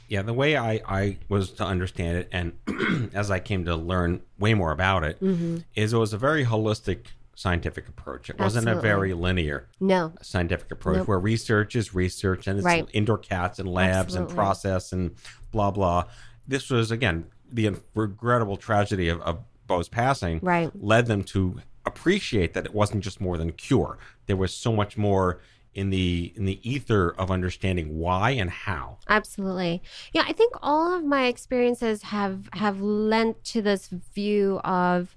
Yeah, 0.10 0.24
the 0.24 0.34
way 0.34 0.58
I, 0.58 0.82
I 0.88 1.18
was 1.30 1.52
to 1.52 1.64
understand 1.64 2.18
it, 2.18 2.30
and 2.32 3.12
as 3.14 3.30
I 3.32 3.40
came 3.40 3.66
to 3.66 3.76
learn 3.76 4.22
way 4.38 4.54
more 4.56 4.72
about 4.72 5.04
it, 5.04 5.22
mm-hmm. 5.22 5.58
is 5.76 5.94
it 5.94 5.98
was 5.98 6.14
a 6.14 6.18
very 6.18 6.46
holistic 6.46 7.06
scientific 7.40 7.88
approach. 7.88 8.30
It 8.30 8.38
wasn't 8.38 8.68
a 8.68 8.76
very 8.76 9.14
linear 9.14 9.70
no 9.80 10.12
scientific 10.22 10.70
approach 10.72 10.98
nope. 10.98 11.08
where 11.08 11.20
research 11.20 11.74
is 11.74 11.96
research 11.96 12.48
and 12.48 12.60
it's 12.60 12.66
right. 12.66 12.86
indoor 12.92 13.18
cats 13.18 13.60
and 13.60 13.70
labs 13.70 14.08
Absolutely. 14.08 14.32
and 14.32 14.36
process 14.36 14.92
and 14.92 15.16
blah 15.52 15.72
blah. 15.72 16.04
This 16.46 16.70
was 16.70 16.92
again 16.92 17.28
the 17.50 17.78
regrettable 17.96 18.58
tragedy 18.58 19.08
of, 19.08 19.22
of 19.22 19.40
Beau's 19.68 19.88
passing 19.88 20.40
right. 20.42 20.70
led 20.76 21.06
them 21.06 21.24
to 21.24 21.62
appreciate 21.86 22.54
that 22.56 22.66
it 22.66 22.74
wasn't 22.74 23.04
just 23.04 23.22
more 23.22 23.38
than 23.38 23.54
cure. 23.54 23.98
There 24.26 24.36
was 24.36 24.54
so 24.54 24.74
much 24.74 24.98
more 24.98 25.40
in 25.74 25.90
the 25.90 26.34
in 26.36 26.46
the 26.46 26.60
ether 26.70 27.12
of 27.12 27.32
understanding 27.32 27.98
why 27.98 28.32
and 28.32 28.50
how. 28.50 28.98
Absolutely. 29.08 29.82
Yeah, 30.14 30.24
I 30.28 30.34
think 30.34 30.54
all 30.62 30.94
of 30.94 31.04
my 31.04 31.28
experiences 31.28 32.04
have 32.04 32.50
have 32.54 32.82
lent 32.82 33.44
to 33.46 33.62
this 33.62 33.88
view 33.88 34.60
of 34.64 35.16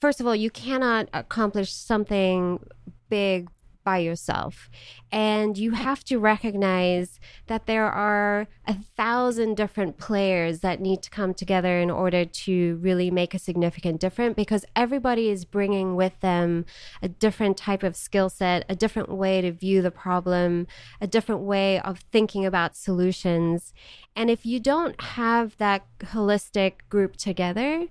first 0.00 0.20
of 0.20 0.26
all, 0.26 0.34
you 0.34 0.50
cannot 0.50 1.08
accomplish 1.14 1.72
something 1.72 2.58
big 3.08 3.48
by 3.84 3.98
yourself. 3.98 4.70
And 5.10 5.58
you 5.58 5.72
have 5.72 6.04
to 6.04 6.18
recognize 6.18 7.20
that 7.46 7.66
there 7.66 7.90
are 7.90 8.48
a 8.66 8.76
thousand 8.96 9.56
different 9.56 9.98
players 9.98 10.60
that 10.60 10.80
need 10.80 11.02
to 11.02 11.10
come 11.10 11.34
together 11.34 11.78
in 11.78 11.90
order 11.90 12.24
to 12.24 12.78
really 12.80 13.10
make 13.10 13.34
a 13.34 13.38
significant 13.38 14.00
difference 14.00 14.34
because 14.34 14.64
everybody 14.74 15.28
is 15.28 15.44
bringing 15.44 15.96
with 15.96 16.18
them 16.20 16.64
a 17.02 17.08
different 17.08 17.56
type 17.56 17.82
of 17.82 17.96
skill 17.96 18.28
set, 18.28 18.64
a 18.68 18.76
different 18.76 19.10
way 19.10 19.40
to 19.40 19.52
view 19.52 19.82
the 19.82 19.90
problem, 19.90 20.66
a 21.00 21.06
different 21.06 21.42
way 21.42 21.80
of 21.80 22.00
thinking 22.12 22.46
about 22.46 22.76
solutions. 22.76 23.72
And 24.14 24.30
if 24.30 24.44
you 24.44 24.60
don't 24.60 25.00
have 25.00 25.56
that 25.56 25.86
holistic 26.00 26.72
group 26.90 27.16
together, 27.16 27.86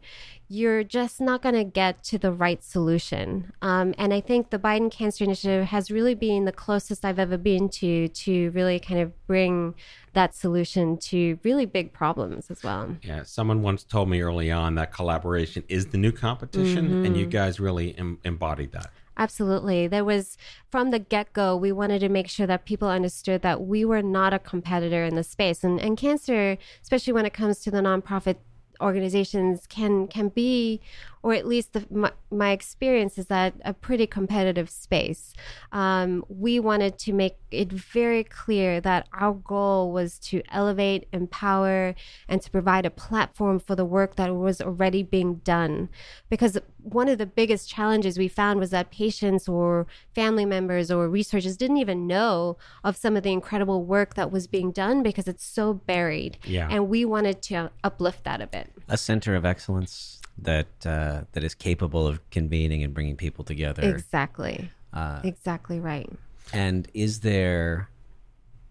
you're 0.48 0.84
just 0.84 1.22
not 1.22 1.42
going 1.42 1.56
to 1.56 1.64
get 1.64 2.04
to 2.04 2.18
the 2.18 2.32
right 2.32 2.64
solution. 2.64 3.54
Um, 3.62 3.96
and 3.98 4.14
I 4.14 4.20
think 4.22 4.50
the 4.50 4.60
Biden 4.60 4.92
Cancer 4.92 5.24
Initiative 5.24 5.66
has 5.68 5.90
really 5.90 6.14
been 6.14 6.46
the 6.46 6.52
closest 6.52 7.06
I've 7.06 7.20
ever 7.20 7.38
been 7.38 7.70
to 7.70 8.10
to 8.10 8.50
really 8.52 8.78
kind 8.80 9.00
of 9.00 9.14
bring 9.28 9.74
that 10.14 10.36
solution 10.36 10.98
to 10.98 11.40
really 11.44 11.66
big 11.66 11.94
problems 11.94 12.52
as 12.52 12.64
well. 12.64 12.98
Yeah, 13.02 13.24
someone 13.24 13.62
once 13.62 13.84
told 13.84 14.10
me 14.10 14.22
early 14.22 14.52
on 14.52 14.76
that 14.76 14.92
collaboration 14.92 15.64
is 15.70 15.88
the 15.88 15.98
new 15.98 16.12
competition, 16.12 16.88
mm-hmm. 16.88 17.06
and 17.06 17.18
you 17.18 17.26
guys 17.26 17.60
really 17.60 17.98
em- 17.98 18.20
embodied 18.26 18.74
that. 18.74 18.92
Absolutely. 19.18 19.88
There 19.88 20.06
was 20.06 20.38
from 20.70 20.92
the 20.92 21.00
get 21.00 21.34
go, 21.34 21.56
we 21.56 21.72
wanted 21.72 22.00
to 22.00 22.10
make 22.10 22.30
sure 22.30 22.48
that 22.48 22.66
people 22.66 22.88
understood 22.88 23.42
that 23.42 23.62
we 23.62 23.84
were 23.86 24.02
not 24.02 24.34
a 24.34 24.40
competitor 24.40 25.04
in 25.04 25.16
the 25.16 25.24
space. 25.24 25.64
And, 25.64 25.80
and 25.80 25.98
cancer, 25.98 26.58
especially 26.82 27.14
when 27.14 27.26
it 27.26 27.34
comes 27.34 27.60
to 27.60 27.72
the 27.72 27.82
nonprofit 27.82 28.38
organizations 28.82 29.68
can 29.68 30.08
can 30.08 30.30
be 30.30 30.82
or 31.24 31.34
at 31.34 31.48
least 31.48 31.74
the, 31.74 31.86
my, 31.92 32.12
my, 32.32 32.52
experience 32.52 33.18
is 33.18 33.28
that 33.28 33.54
a 33.64 33.74
pretty 33.74 34.08
competitive 34.08 34.70
space. 34.70 35.34
Um, 35.72 36.26
we 36.28 36.60
wanted 36.60 36.98
to 37.00 37.14
make 37.14 37.38
it 37.52 37.72
very 37.72 38.24
clear 38.24 38.82
that 38.82 39.08
our 39.14 39.34
goal 39.34 39.92
was 39.92 40.18
to 40.20 40.42
elevate, 40.52 41.08
empower, 41.14 41.94
and 42.28 42.42
to 42.42 42.50
provide 42.50 42.86
a 42.86 42.90
platform 42.90 43.60
for 43.60 43.76
the 43.76 43.86
work 43.86 44.16
that 44.16 44.36
was 44.36 44.62
already 44.62 45.04
being 45.04 45.36
done. 45.44 45.90
Because 46.30 46.58
one 46.82 47.08
of 47.08 47.20
the 47.20 47.28
biggest 47.28 47.70
challenges 47.70 48.18
we 48.18 48.28
found 48.28 48.60
was 48.60 48.72
that 48.72 48.90
patients 48.90 49.48
or 49.48 49.86
family 50.16 50.46
members 50.46 50.90
or 50.90 51.08
researchers 51.08 51.56
didn't 51.56 51.78
even 51.78 52.08
know 52.08 52.58
of 52.84 52.98
some 52.98 53.16
of 53.16 53.22
the 53.22 53.32
incredible 53.32 53.84
work 53.84 54.16
that 54.16 54.32
was 54.32 54.48
being 54.48 54.72
done 54.72 55.04
because 55.04 55.28
it's 55.28 55.46
so 55.46 55.74
buried. 55.74 56.40
Yeah. 56.46 56.68
And 56.72 56.90
we 56.90 57.06
wanted 57.06 57.44
to 57.44 57.70
uplift 57.84 58.24
that 58.24 58.42
a 58.42 58.48
bit. 58.48 58.71
A 58.88 58.98
center 58.98 59.36
of 59.36 59.46
excellence 59.46 60.20
that 60.38 60.68
uh, 60.86 61.22
that 61.34 61.44
is 61.44 61.54
capable 61.54 62.08
of 62.08 62.28
convening 62.30 62.84
and 62.84 62.94
bringing 62.94 63.16
people 63.16 63.44
together. 63.44 63.84
Exactly. 63.84 64.70
Uh, 64.94 65.22
exactly 65.24 65.80
right. 65.80 66.10
And 66.54 66.88
is 66.94 67.22
there 67.22 67.90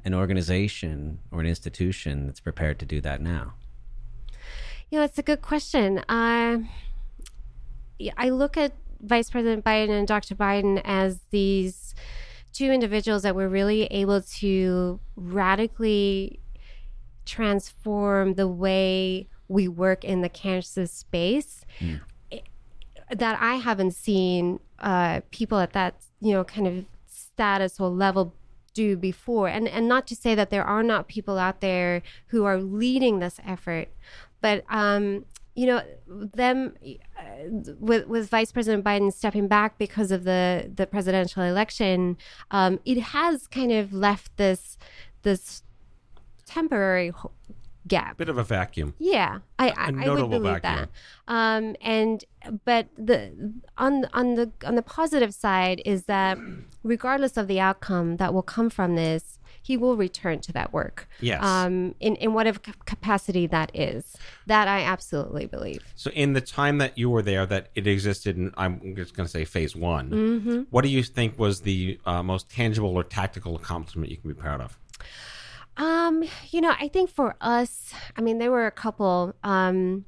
an 0.05 0.15
organization 0.15 1.19
or 1.31 1.41
an 1.41 1.47
institution 1.47 2.27
that's 2.27 2.41
prepared 2.41 2.79
to 2.81 2.87
do 2.87 3.01
that 3.01 3.21
now? 3.21 3.55
You 4.91 4.99
know, 4.99 5.05
it's 5.05 5.19
a 5.19 5.23
good 5.23 5.41
question. 5.41 5.99
Uh, 6.09 6.59
I 8.17 8.31
look 8.31 8.57
at 8.57 8.73
Vice 9.01 9.31
President 9.31 9.65
Biden 9.65 9.91
and 9.91 10.07
Dr. 10.07 10.35
Biden 10.35 10.81
as 10.85 11.21
these 11.31 11.95
two 12.53 12.71
individuals 12.71 13.23
that 13.23 13.35
were 13.35 13.49
really 13.49 13.85
able 13.85 14.21
to 14.21 14.99
radically 15.17 16.41
transform 17.25 18.35
the 18.35 18.49
way 18.49 19.29
we 19.51 19.67
work 19.67 20.05
in 20.05 20.23
the 20.23 20.29
cancer 20.29 20.87
space 20.87 21.65
mm. 21.81 22.01
that 23.11 23.37
I 23.41 23.57
haven't 23.57 23.95
seen 23.95 24.61
uh, 24.79 25.21
people 25.33 25.59
at 25.59 25.73
that 25.73 25.95
you 26.21 26.33
know 26.33 26.45
kind 26.45 26.67
of 26.67 26.85
status 27.07 27.81
or 27.81 27.89
level 27.89 28.35
do 28.73 28.97
before 28.97 29.49
and 29.49 29.67
and 29.67 29.89
not 29.89 30.07
to 30.07 30.15
say 30.15 30.35
that 30.37 30.51
there 30.51 30.65
are 30.65 30.85
not 30.85 31.09
people 31.09 31.39
out 31.39 31.61
there 31.61 32.03
who 32.29 32.45
are 32.45 32.59
leading 32.59 33.19
this 33.19 33.41
effort 33.45 33.89
but 34.41 34.65
um 34.71 35.25
you 35.57 35.67
know 35.67 35.83
them 36.07 36.75
uh, 37.19 37.23
with 37.81 38.07
with 38.07 38.31
vice 38.31 38.53
president 38.53 38.85
biden 38.85 39.13
stepping 39.13 39.49
back 39.49 39.77
because 39.77 40.13
of 40.13 40.23
the 40.23 40.71
the 40.73 40.87
presidential 40.87 41.43
election 41.43 42.17
um 42.53 42.79
it 42.85 43.01
has 43.01 43.49
kind 43.49 43.73
of 43.73 43.93
left 43.93 44.37
this 44.37 44.79
this 45.23 45.65
temporary 46.47 47.13
gap. 47.90 48.16
Bit 48.16 48.31
of 48.31 48.38
a 48.38 48.44
vacuum. 48.44 48.94
Yeah, 48.98 49.40
I 49.59 49.68
I, 49.68 49.92
I 50.05 50.09
would 50.09 50.31
believe 50.31 50.62
vacuum. 50.62 50.88
that. 50.88 50.88
Um, 51.29 51.76
and 51.83 52.24
but 52.64 52.88
the 52.96 53.53
on 53.76 54.07
on 54.14 54.37
the 54.37 54.50
on 54.64 54.74
the 54.76 54.83
positive 54.83 55.35
side 55.35 55.83
is 55.85 56.05
that 56.05 56.38
regardless 56.83 57.37
of 57.37 57.46
the 57.48 57.61
outcome 57.61 58.16
that 58.16 58.33
will 58.33 58.42
come 58.57 58.70
from 58.70 58.94
this, 58.94 59.38
he 59.62 59.76
will 59.76 59.96
return 59.96 60.40
to 60.40 60.53
that 60.53 60.72
work. 60.72 61.09
Yes. 61.20 61.44
Um, 61.44 61.94
in 62.00 62.16
in 62.16 62.33
whatever 62.33 62.59
capacity 62.87 63.46
that 63.48 63.70
is, 63.74 64.16
that 64.46 64.66
I 64.68 64.81
absolutely 64.83 65.46
believe. 65.46 65.83
So 65.94 66.11
in 66.12 66.33
the 66.33 66.40
time 66.40 66.79
that 66.79 66.96
you 66.96 67.11
were 67.11 67.22
there, 67.22 67.44
that 67.46 67.68
it 67.74 67.87
existed, 67.87 68.37
and 68.37 68.55
I'm 68.57 68.96
just 68.96 69.14
going 69.14 69.26
to 69.26 69.31
say 69.31 69.44
phase 69.44 69.76
one. 69.76 70.11
Mm-hmm. 70.11 70.62
What 70.70 70.83
do 70.83 70.88
you 70.88 71.03
think 71.03 71.38
was 71.38 71.61
the 71.61 72.00
uh, 72.07 72.22
most 72.22 72.48
tangible 72.48 72.96
or 72.96 73.05
tactical 73.05 73.57
accomplishment 73.57 74.11
you 74.11 74.16
can 74.16 74.31
be 74.31 74.35
proud 74.35 74.61
of? 74.61 74.79
Um, 75.77 76.25
you 76.51 76.61
know, 76.61 76.75
I 76.79 76.89
think 76.89 77.11
for 77.11 77.37
us, 77.41 77.93
I 78.17 78.21
mean, 78.21 78.39
there 78.39 78.51
were 78.51 78.67
a 78.67 78.73
couple. 78.73 79.35
Um, 79.43 80.05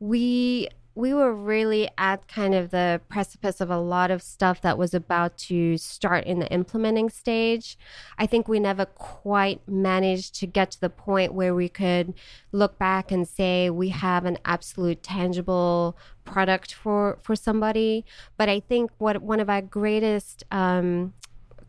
we 0.00 0.68
we 0.94 1.14
were 1.14 1.34
really 1.34 1.88
at 1.96 2.28
kind 2.28 2.54
of 2.54 2.70
the 2.70 3.00
precipice 3.08 3.60
of 3.60 3.70
a 3.70 3.78
lot 3.78 4.10
of 4.10 4.20
stuff 4.20 4.60
that 4.60 4.76
was 4.76 4.92
about 4.92 5.38
to 5.38 5.78
start 5.78 6.24
in 6.24 6.38
the 6.38 6.52
implementing 6.52 7.08
stage. 7.08 7.78
I 8.18 8.26
think 8.26 8.46
we 8.46 8.60
never 8.60 8.84
quite 8.84 9.66
managed 9.66 10.34
to 10.40 10.46
get 10.46 10.70
to 10.72 10.80
the 10.80 10.90
point 10.90 11.32
where 11.32 11.54
we 11.54 11.70
could 11.70 12.12
look 12.52 12.78
back 12.78 13.10
and 13.10 13.26
say 13.26 13.70
we 13.70 13.88
have 13.88 14.26
an 14.26 14.38
absolute 14.44 15.02
tangible 15.02 15.96
product 16.24 16.74
for 16.74 17.18
for 17.22 17.34
somebody. 17.34 18.04
But 18.36 18.50
I 18.50 18.60
think 18.60 18.90
what 18.98 19.22
one 19.22 19.40
of 19.40 19.48
our 19.48 19.62
greatest 19.62 20.44
um, 20.50 21.14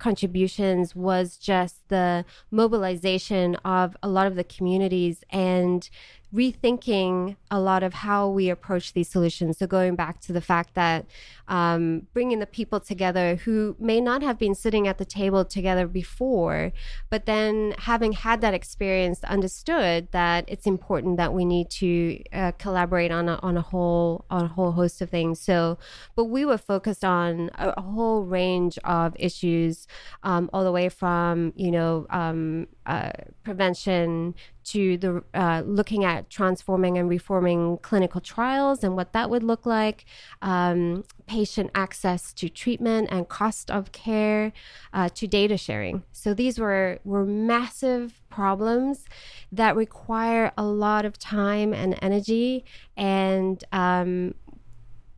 contributions 0.03 0.93
was 0.93 1.37
just 1.37 1.87
the 1.87 2.25
mobilization 2.51 3.55
of 3.63 3.95
a 4.03 4.09
lot 4.09 4.27
of 4.27 4.35
the 4.35 4.43
communities 4.43 5.23
and 5.29 5.89
rethinking 6.33 7.35
a 7.51 7.59
lot 7.59 7.83
of 7.83 7.93
how 7.93 8.27
we 8.27 8.49
approach 8.49 8.93
these 8.93 9.07
solutions. 9.07 9.59
So, 9.59 9.67
going 9.67 9.95
back 9.95 10.19
to 10.21 10.33
the 10.33 10.41
fact 10.41 10.73
that 10.73 11.05
um, 11.47 12.07
bringing 12.13 12.39
the 12.39 12.47
people 12.47 12.79
together 12.79 13.35
who 13.35 13.75
may 13.79 14.01
not 14.01 14.23
have 14.23 14.39
been 14.39 14.55
sitting 14.55 14.87
at 14.87 14.97
the 14.97 15.05
table 15.05 15.45
together 15.45 15.87
before, 15.87 16.71
but 17.09 17.25
then 17.25 17.75
having 17.77 18.13
had 18.13 18.41
that 18.41 18.53
experience, 18.53 19.23
understood 19.25 20.07
that 20.11 20.45
it's 20.47 20.65
important 20.65 21.17
that 21.17 21.33
we 21.33 21.45
need 21.45 21.69
to 21.69 22.23
uh, 22.33 22.51
collaborate 22.53 23.11
on 23.11 23.29
a, 23.29 23.39
on 23.43 23.57
a 23.57 23.61
whole 23.61 24.25
on 24.29 24.45
a 24.45 24.47
whole 24.47 24.71
host 24.71 25.01
of 25.01 25.09
things. 25.09 25.39
So, 25.39 25.77
but 26.15 26.25
we 26.25 26.45
were 26.45 26.57
focused 26.57 27.05
on 27.05 27.51
a, 27.55 27.73
a 27.77 27.81
whole 27.81 28.23
range 28.23 28.79
of 28.83 29.15
issues, 29.19 29.87
um, 30.23 30.49
all 30.51 30.63
the 30.63 30.71
way 30.71 30.89
from 30.89 31.53
you 31.55 31.69
know 31.69 32.07
um, 32.09 32.67
uh, 32.85 33.11
prevention 33.43 34.33
to 34.65 34.97
the 34.97 35.23
uh, 35.33 35.63
looking 35.65 36.03
at 36.03 36.29
transforming 36.29 36.97
and 36.97 37.09
reforming 37.09 37.77
clinical 37.81 38.21
trials 38.21 38.83
and 38.83 38.95
what 38.95 39.13
that 39.13 39.29
would 39.29 39.43
look 39.43 39.65
like, 39.65 40.05
um, 40.41 41.03
patient 41.25 41.71
access 41.75 42.33
to 42.33 42.49
treatment 42.49 43.09
and 43.11 43.27
cost 43.27 43.69
of 43.69 43.91
care, 43.91 44.53
uh, 44.93 45.09
to 45.09 45.27
data 45.27 45.57
sharing. 45.57 46.03
So 46.11 46.33
these 46.33 46.59
were 46.59 46.99
were 47.03 47.25
massive 47.25 48.21
problems 48.29 49.05
that 49.51 49.75
require 49.75 50.51
a 50.57 50.63
lot 50.63 51.05
of 51.05 51.19
time 51.19 51.73
and 51.73 51.97
energy 52.01 52.65
and 52.97 53.63
um, 53.71 54.33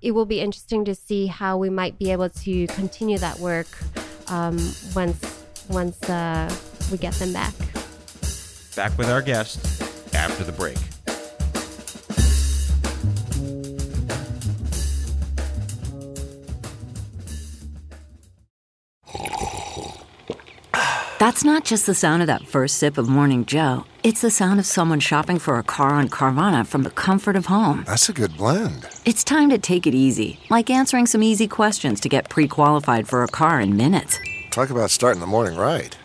it 0.02 0.12
will 0.12 0.26
be 0.26 0.40
interesting 0.40 0.86
to 0.86 0.94
see 0.94 1.28
how 1.28 1.58
we 1.58 1.70
might 1.70 1.98
be 1.98 2.12
able 2.12 2.30
to 2.30 2.68
continue 2.68 3.18
that 3.18 3.40
work 3.40 3.68
um, 4.28 4.58
once 4.96 5.44
once 5.70 6.02
uh, 6.10 6.54
we 6.92 6.98
get 6.98 7.14
them 7.16 7.34
back. 7.34 7.54
Back 8.76 8.98
with 8.98 9.10
our 9.10 9.22
guest 9.22 9.82
after 10.14 10.44
the 10.44 10.52
break. 10.52 10.78
That's 21.18 21.44
not 21.44 21.64
just 21.64 21.86
the 21.86 21.94
sound 21.96 22.22
of 22.22 22.28
that 22.28 22.48
first 22.48 22.78
sip 22.78 22.98
of 22.98 23.08
Morning 23.08 23.46
Joe. 23.46 23.86
It's 24.04 24.22
the 24.22 24.30
sound 24.30 24.60
of 24.60 24.66
someone 24.66 25.00
shopping 25.00 25.40
for 25.40 25.58
a 25.58 25.64
car 25.64 25.92
on 25.92 26.10
Carvana 26.10 26.68
from 26.68 26.84
the 26.84 26.92
comfort 26.92 27.36
of 27.36 27.48
home. 27.48 27.84
That's 27.88 28.10
a 28.10 28.14
good 28.14 28.38
blend. 28.38 28.88
It's 29.06 29.24
time 29.24 29.50
to 29.50 29.58
take 29.58 29.88
it 29.88 29.96
easy, 29.96 30.40
like 30.50 30.70
answering 30.70 31.08
some 31.08 31.24
easy 31.24 31.48
questions 31.48 32.00
to 32.02 32.10
get 32.10 32.30
pre 32.30 32.48
qualified 32.48 33.08
for 33.08 33.24
a 33.24 33.28
car 33.28 33.62
in 33.62 33.78
minutes. 33.78 34.20
Talk 34.52 34.70
about 34.70 34.92
starting 34.92 35.22
the 35.22 35.28
morning 35.28 35.58
right. 35.58 35.98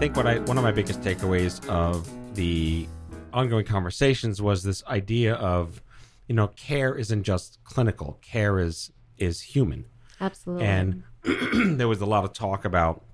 Think 0.00 0.16
what 0.16 0.26
I 0.26 0.38
one 0.38 0.56
of 0.56 0.64
my 0.64 0.72
biggest 0.72 1.02
takeaways 1.02 1.62
of 1.68 2.08
the 2.34 2.88
ongoing 3.34 3.66
conversations 3.66 4.40
was 4.40 4.62
this 4.62 4.82
idea 4.86 5.34
of, 5.34 5.82
you 6.26 6.34
know, 6.34 6.46
care 6.56 6.94
isn't 6.94 7.22
just 7.22 7.62
clinical. 7.64 8.18
Care 8.22 8.58
is 8.60 8.92
is 9.18 9.42
human. 9.42 9.84
Absolutely. 10.18 10.64
And 10.64 11.02
there 11.76 11.86
was 11.86 12.00
a 12.00 12.06
lot 12.06 12.24
of 12.24 12.32
talk 12.32 12.64
about 12.64 13.04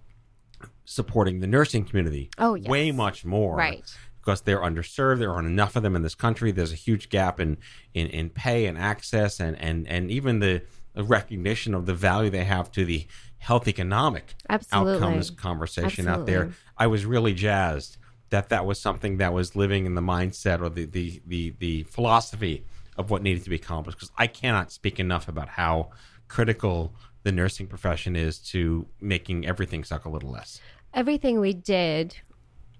supporting 0.84 1.40
the 1.40 1.48
nursing 1.48 1.84
community. 1.84 2.30
Oh, 2.38 2.54
yes. 2.54 2.68
Way 2.68 2.92
much 2.92 3.24
more. 3.24 3.56
Right. 3.56 3.82
Because 4.20 4.42
they're 4.42 4.60
underserved. 4.60 5.18
There 5.18 5.32
aren't 5.32 5.48
enough 5.48 5.74
of 5.74 5.82
them 5.82 5.96
in 5.96 6.02
this 6.02 6.14
country. 6.14 6.52
There's 6.52 6.72
a 6.72 6.76
huge 6.76 7.08
gap 7.08 7.40
in, 7.40 7.56
in, 7.94 8.06
in 8.06 8.30
pay 8.30 8.66
and 8.66 8.78
access 8.78 9.40
and, 9.40 9.60
and, 9.60 9.88
and 9.88 10.08
even 10.08 10.38
the, 10.38 10.62
the 10.96 11.04
recognition 11.04 11.74
of 11.74 11.86
the 11.86 11.94
value 11.94 12.30
they 12.30 12.44
have 12.44 12.72
to 12.72 12.84
the 12.84 13.06
health 13.38 13.68
economic 13.68 14.34
Absolutely. 14.48 14.94
outcomes 14.94 15.30
conversation 15.30 16.08
out 16.08 16.24
there. 16.26 16.50
I 16.78 16.86
was 16.88 17.04
really 17.04 17.34
jazzed 17.34 17.98
that 18.30 18.48
that 18.48 18.64
was 18.66 18.80
something 18.80 19.18
that 19.18 19.32
was 19.32 19.54
living 19.54 19.86
in 19.86 19.94
the 19.94 20.00
mindset 20.00 20.60
or 20.60 20.70
the, 20.70 20.86
the, 20.86 21.20
the, 21.26 21.54
the 21.58 21.82
philosophy 21.84 22.64
of 22.96 23.10
what 23.10 23.22
needed 23.22 23.44
to 23.44 23.50
be 23.50 23.56
accomplished. 23.56 23.98
Because 23.98 24.10
I 24.16 24.26
cannot 24.26 24.72
speak 24.72 24.98
enough 24.98 25.28
about 25.28 25.50
how 25.50 25.90
critical 26.28 26.94
the 27.24 27.30
nursing 27.30 27.66
profession 27.66 28.16
is 28.16 28.38
to 28.38 28.86
making 29.00 29.46
everything 29.46 29.84
suck 29.84 30.06
a 30.06 30.08
little 30.08 30.30
less. 30.30 30.60
everything 30.94 31.38
we 31.40 31.52
did 31.52 32.16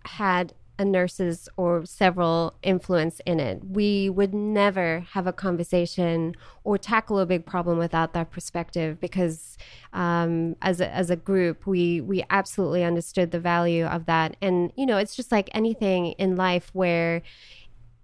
had 0.06 0.54
a 0.78 0.84
nurse's 0.84 1.48
or 1.56 1.84
several 1.86 2.54
influence 2.62 3.20
in 3.24 3.40
it. 3.40 3.62
We 3.64 4.10
would 4.10 4.34
never 4.34 5.06
have 5.12 5.26
a 5.26 5.32
conversation 5.32 6.34
or 6.64 6.76
tackle 6.76 7.18
a 7.18 7.26
big 7.26 7.46
problem 7.46 7.78
without 7.78 8.12
that 8.12 8.30
perspective 8.30 9.00
because 9.00 9.56
um, 9.92 10.56
as, 10.60 10.80
a, 10.80 10.92
as 10.94 11.10
a 11.10 11.16
group, 11.16 11.66
we, 11.66 12.00
we 12.00 12.24
absolutely 12.30 12.84
understood 12.84 13.30
the 13.30 13.40
value 13.40 13.86
of 13.86 14.06
that. 14.06 14.36
And, 14.42 14.72
you 14.76 14.84
know, 14.84 14.98
it's 14.98 15.16
just 15.16 15.32
like 15.32 15.48
anything 15.52 16.12
in 16.12 16.36
life 16.36 16.70
where 16.72 17.22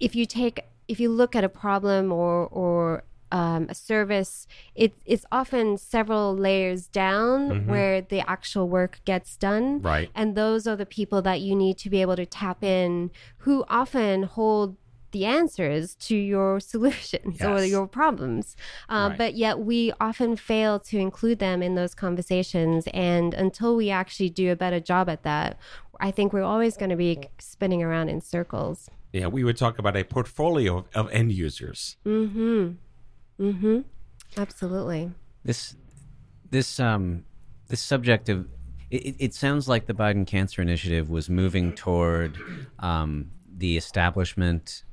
if 0.01 0.17
you 0.17 0.25
take, 0.25 0.61
if 0.89 0.99
you 0.99 1.11
look 1.11 1.37
at 1.37 1.45
a 1.45 1.49
problem 1.49 2.11
or, 2.11 2.47
or 2.47 3.05
um, 3.33 3.67
a 3.71 3.75
service, 3.75 4.47
it, 4.75 4.93
it's 5.07 5.25
often 5.33 5.79
several 5.79 6.37
layers 6.37 6.87
down 6.87 7.67
where 7.67 8.03
the 8.03 8.29
actual 8.29 8.69
work 8.69 9.01
gets 9.05 9.37
done. 9.37 9.81
Right. 9.81 10.11
And 10.15 10.37
those 10.37 10.67
are 10.67 10.77
the 10.77 10.87
people 10.87 11.23
that 11.23 11.41
you 11.41 11.57
need 11.57 11.79
to 11.79 11.91
be 11.91 12.03
able 12.03 12.17
to 12.17 12.27
tap 12.27 12.63
in 12.63 13.11
who 13.39 13.65
often 13.69 14.25
hold 14.25 14.77
the 15.13 15.25
answers 15.25 15.95
to 15.95 16.17
your 16.17 16.61
solutions 16.73 17.41
or 17.43 17.65
your 17.65 17.87
problems. 17.87 18.57
Uh, 18.89 19.09
Right. 19.09 19.19
But 19.19 19.35
yet 19.35 19.59
we 19.59 19.93
often 20.01 20.37
fail 20.37 20.79
to 20.81 20.99
include 20.99 21.39
them 21.39 21.63
in 21.63 21.75
those 21.75 21.95
conversations. 21.95 22.87
And 22.93 23.35
until 23.35 23.75
we 23.77 23.91
actually 23.91 24.31
do 24.31 24.53
a 24.53 24.57
better 24.57 24.81
job 24.81 25.09
at 25.09 25.23
that, 25.23 25.59
I 26.01 26.11
think 26.11 26.33
we're 26.33 26.43
always 26.43 26.77
going 26.77 26.91
to 26.91 26.97
be 26.97 27.29
spinning 27.39 27.83
around 27.83 28.11
in 28.11 28.21
circles. 28.21 28.91
Yeah, 29.13 29.27
we 29.27 29.45
would 29.45 29.57
talk 29.57 29.79
about 29.79 29.97
a 29.97 30.05
portfolio 30.05 30.79
of, 30.79 30.85
of 30.95 31.11
end 31.11 31.33
users. 31.33 31.97
Mm-hmm. 32.07 32.73
Mm-hmm. 33.43 33.81
Absolutely. 34.37 35.11
This 35.45 35.75
this 36.51 36.79
um 36.79 37.25
this 37.69 37.81
subject 37.81 38.29
of 38.29 38.47
it, 38.91 39.17
it- 39.19 39.35
sounds 39.35 39.69
like 39.69 39.87
the 39.87 39.95
Biden 39.95 40.27
Cancer 40.27 40.61
Initiative 40.63 41.09
was 41.11 41.31
moving 41.31 41.73
toward 41.73 42.37
um, 42.79 43.31
the 43.57 43.77
establishment. 43.79 44.85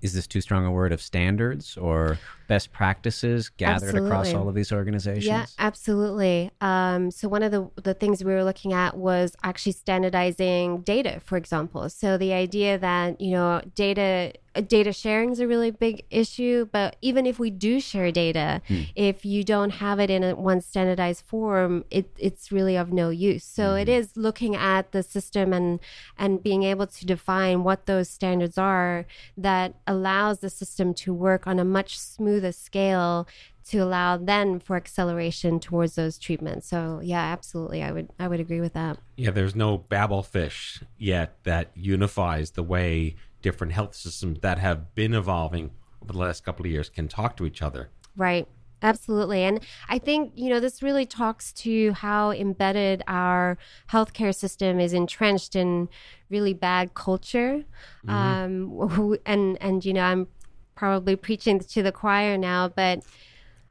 Is 0.00 0.14
this 0.14 0.26
too 0.26 0.40
strong 0.40 0.64
a 0.64 0.70
word 0.70 0.92
of 0.92 1.02
standards 1.02 1.76
or 1.76 2.18
best 2.48 2.72
practices 2.72 3.48
gathered 3.48 3.94
across 3.96 4.32
all 4.34 4.48
of 4.48 4.54
these 4.54 4.72
organizations? 4.72 5.24
Yeah, 5.26 5.46
absolutely. 5.58 6.50
Um, 6.60 7.10
so 7.10 7.28
one 7.28 7.42
of 7.42 7.52
the 7.52 7.70
the 7.82 7.94
things 7.94 8.24
we 8.24 8.32
were 8.32 8.44
looking 8.44 8.72
at 8.72 8.96
was 8.96 9.36
actually 9.42 9.72
standardizing 9.72 10.82
data, 10.82 11.20
for 11.24 11.36
example. 11.36 11.88
So 11.90 12.16
the 12.16 12.32
idea 12.32 12.78
that 12.78 13.20
you 13.20 13.32
know 13.32 13.62
data 13.74 14.32
Uh, 14.56 14.60
data 14.60 14.92
sharing 14.92 15.30
is 15.30 15.40
a 15.40 15.46
really 15.46 15.70
big 15.70 16.04
issue, 16.10 16.66
but 16.72 16.96
even 17.02 17.26
if 17.26 17.38
we 17.38 17.50
do 17.50 17.80
share 17.80 18.10
data, 18.10 18.62
hmm. 18.66 18.82
if 18.94 19.24
you 19.24 19.44
don't 19.44 19.70
have 19.70 20.00
it 20.00 20.10
in 20.10 20.24
a 20.24 20.34
one 20.34 20.60
standardized 20.60 21.24
form, 21.24 21.84
it, 21.90 22.10
it's 22.18 22.50
really 22.50 22.76
of 22.76 22.92
no 22.92 23.10
use. 23.10 23.44
So 23.44 23.74
it 23.74 23.88
hmm. 23.88 23.94
is 23.94 24.16
looking 24.16 24.56
at 24.56 24.92
the 24.92 25.02
system 25.02 25.52
and 25.52 25.80
and 26.18 26.42
being 26.42 26.62
able 26.62 26.86
to 26.86 27.06
define 27.06 27.64
what 27.64 27.86
those 27.86 28.08
standards 28.08 28.56
are 28.56 29.06
that 29.36 29.74
allows 29.86 30.40
the 30.40 30.50
system 30.50 30.94
to 30.94 31.12
work 31.12 31.46
on 31.46 31.58
a 31.58 31.64
much 31.64 31.98
smoother 31.98 32.52
scale 32.52 33.28
to 33.68 33.78
allow 33.78 34.16
then 34.16 34.60
for 34.60 34.76
acceleration 34.76 35.58
towards 35.58 35.96
those 35.96 36.18
treatments. 36.18 36.68
So 36.68 37.00
yeah, 37.02 37.20
absolutely, 37.20 37.82
I 37.82 37.90
would 37.90 38.10
I 38.18 38.28
would 38.28 38.40
agree 38.40 38.60
with 38.60 38.74
that. 38.74 38.98
Yeah, 39.16 39.32
there's 39.32 39.56
no 39.56 39.78
Babel 39.78 40.22
fish 40.22 40.82
yet 40.96 41.36
that 41.42 41.70
unifies 41.74 42.52
the 42.52 42.62
way 42.62 43.16
different 43.46 43.72
health 43.72 43.94
systems 43.94 44.40
that 44.40 44.58
have 44.58 44.92
been 44.96 45.14
evolving 45.14 45.70
over 46.02 46.12
the 46.12 46.18
last 46.18 46.44
couple 46.44 46.66
of 46.66 46.72
years 46.72 46.88
can 46.88 47.06
talk 47.06 47.36
to 47.36 47.46
each 47.46 47.62
other. 47.62 47.90
Right. 48.16 48.48
Absolutely. 48.82 49.44
And 49.44 49.60
I 49.88 49.98
think, 50.00 50.32
you 50.34 50.50
know, 50.50 50.58
this 50.58 50.82
really 50.82 51.06
talks 51.06 51.52
to 51.64 51.92
how 51.92 52.32
embedded 52.32 53.04
our 53.06 53.56
healthcare 53.88 54.34
system 54.34 54.80
is 54.80 54.92
entrenched 54.92 55.54
in 55.54 55.88
really 56.28 56.54
bad 56.54 56.94
culture. 56.94 57.62
Um, 58.08 59.16
and, 59.26 59.56
and, 59.60 59.84
you 59.84 59.92
know, 59.92 60.02
I'm 60.02 60.26
probably 60.74 61.14
preaching 61.14 61.60
to 61.60 61.82
the 61.84 61.92
choir 61.92 62.36
now, 62.36 62.66
but 62.66 63.04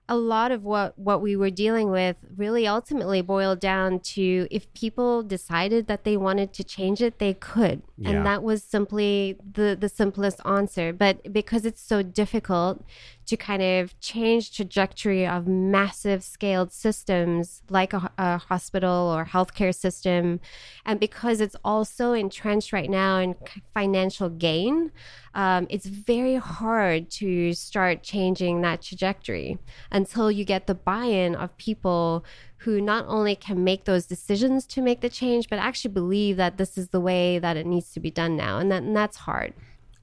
a 0.08 0.16
lot 0.16 0.52
of 0.52 0.64
what 0.64 0.98
what 1.00 1.20
we 1.22 1.36
were 1.36 1.50
dealing 1.50 1.90
with 1.90 2.16
really 2.38 2.68
ultimately 2.68 3.22
boiled 3.22 3.60
down 3.60 4.00
to 4.00 4.48
if 4.52 4.72
people 4.74 5.24
decided 5.24 5.88
that 5.88 6.04
they 6.04 6.16
wanted 6.16 6.54
to 6.54 6.64
change 6.64 7.02
it 7.02 7.18
they 7.18 7.34
could 7.34 7.82
Yeah. 7.98 8.10
and 8.10 8.26
that 8.26 8.44
was 8.44 8.64
simply 8.64 9.38
the 9.54 9.76
the 9.80 9.90
simplest 9.90 10.40
answer 10.46 10.94
but 10.94 11.34
because 11.34 11.66
it's 11.66 11.82
so 11.82 12.04
difficult 12.04 12.84
to 13.26 13.38
kind 13.38 13.62
of 13.62 14.00
change 14.00 14.56
trajectory 14.56 15.26
of 15.28 15.48
massive 15.48 16.24
scaled 16.24 16.72
systems 16.72 17.64
like 17.70 17.94
a, 17.94 18.12
a 18.18 18.38
hospital 18.38 19.14
or 19.16 19.26
healthcare 19.26 19.74
system. 19.74 20.40
And 20.86 21.00
because 21.00 21.42
it's 21.42 21.56
also 21.64 22.14
entrenched 22.14 22.72
right 22.72 22.90
now 22.90 23.20
in 23.20 23.36
financial 23.74 24.30
gain 24.30 24.92
um, 25.36 25.68
it's 25.70 25.86
very 25.86 26.36
hard 26.36 27.12
to 27.12 27.54
start 27.54 28.02
changing 28.02 28.62
that 28.62 28.82
trajectory 28.82 29.60
until 29.92 30.32
you 30.32 30.46
get 30.46 30.66
the 30.66 30.74
buy-in 30.74 31.36
of 31.36 31.56
people 31.58 32.24
who 32.60 32.80
not 32.80 33.06
only 33.08 33.36
can 33.36 33.64
make 33.64 33.84
those 33.84 34.06
decisions 34.06 34.66
to 34.66 34.82
make 34.82 35.02
the 35.02 35.10
change 35.10 35.50
but 35.50 35.60
actually 35.60 35.94
believe 35.94 36.38
that 36.38 36.58
this 36.58 36.78
is 36.78 36.90
the 36.90 37.02
way 37.02 37.38
that 37.38 37.58
it 37.58 37.66
needs 37.66 37.92
to 37.92 38.00
be 38.00 38.10
done 38.10 38.38
now. 38.38 38.58
And, 38.58 38.72
that, 38.72 38.84
and 38.84 38.96
that's 38.96 39.18
hard 39.18 39.54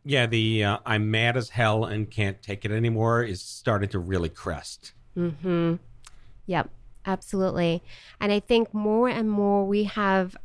Yeah, 0.05 0.27
the 0.27 0.65
uh, 0.65 0.79
I'm 0.85 1.11
mad 1.11 1.37
as 1.37 1.51
hell 1.51 1.85
and 1.85 2.11
can't 2.11 2.43
take 2.43 2.65
it 2.65 2.71
anymore 2.71 3.23
is 3.23 3.41
starting 3.41 3.89
to 3.91 3.99
really 3.99 4.29
crest. 4.29 4.93
Mm-hmm. 5.17 5.75
Yep, 6.47 6.71
absolutely. 7.07 7.83
And 8.21 8.33
I 8.33 8.41
think 8.41 8.75
more 8.75 9.09
and 9.09 9.31
more 9.31 9.65
we 9.67 9.85
have 9.85 10.37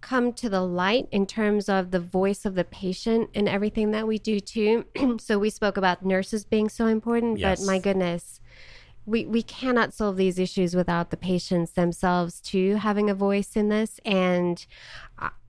come 0.00 0.32
to 0.32 0.48
the 0.48 0.60
light 0.62 1.06
in 1.12 1.26
terms 1.26 1.68
of 1.68 1.92
the 1.92 2.00
voice 2.00 2.44
of 2.44 2.56
the 2.56 2.64
patient 2.64 3.30
in 3.34 3.46
everything 3.46 3.92
that 3.92 4.06
we 4.06 4.18
do 4.18 4.40
too. 4.40 4.84
so 5.20 5.38
we 5.38 5.48
spoke 5.48 5.76
about 5.76 6.04
nurses 6.04 6.44
being 6.44 6.68
so 6.68 6.86
important, 6.86 7.38
Yes. 7.38 7.60
but 7.60 7.66
my 7.66 7.78
goodness, 7.78 8.40
we, 9.04 9.26
we 9.26 9.42
cannot 9.42 9.92
solve 9.92 10.16
these 10.16 10.38
issues 10.38 10.76
without 10.76 11.10
the 11.10 11.16
patients 11.16 11.72
themselves 11.72 12.40
too 12.40 12.76
having 12.76 13.10
a 13.10 13.14
voice 13.14 13.56
in 13.56 13.68
this. 13.68 13.98
And 14.04 14.64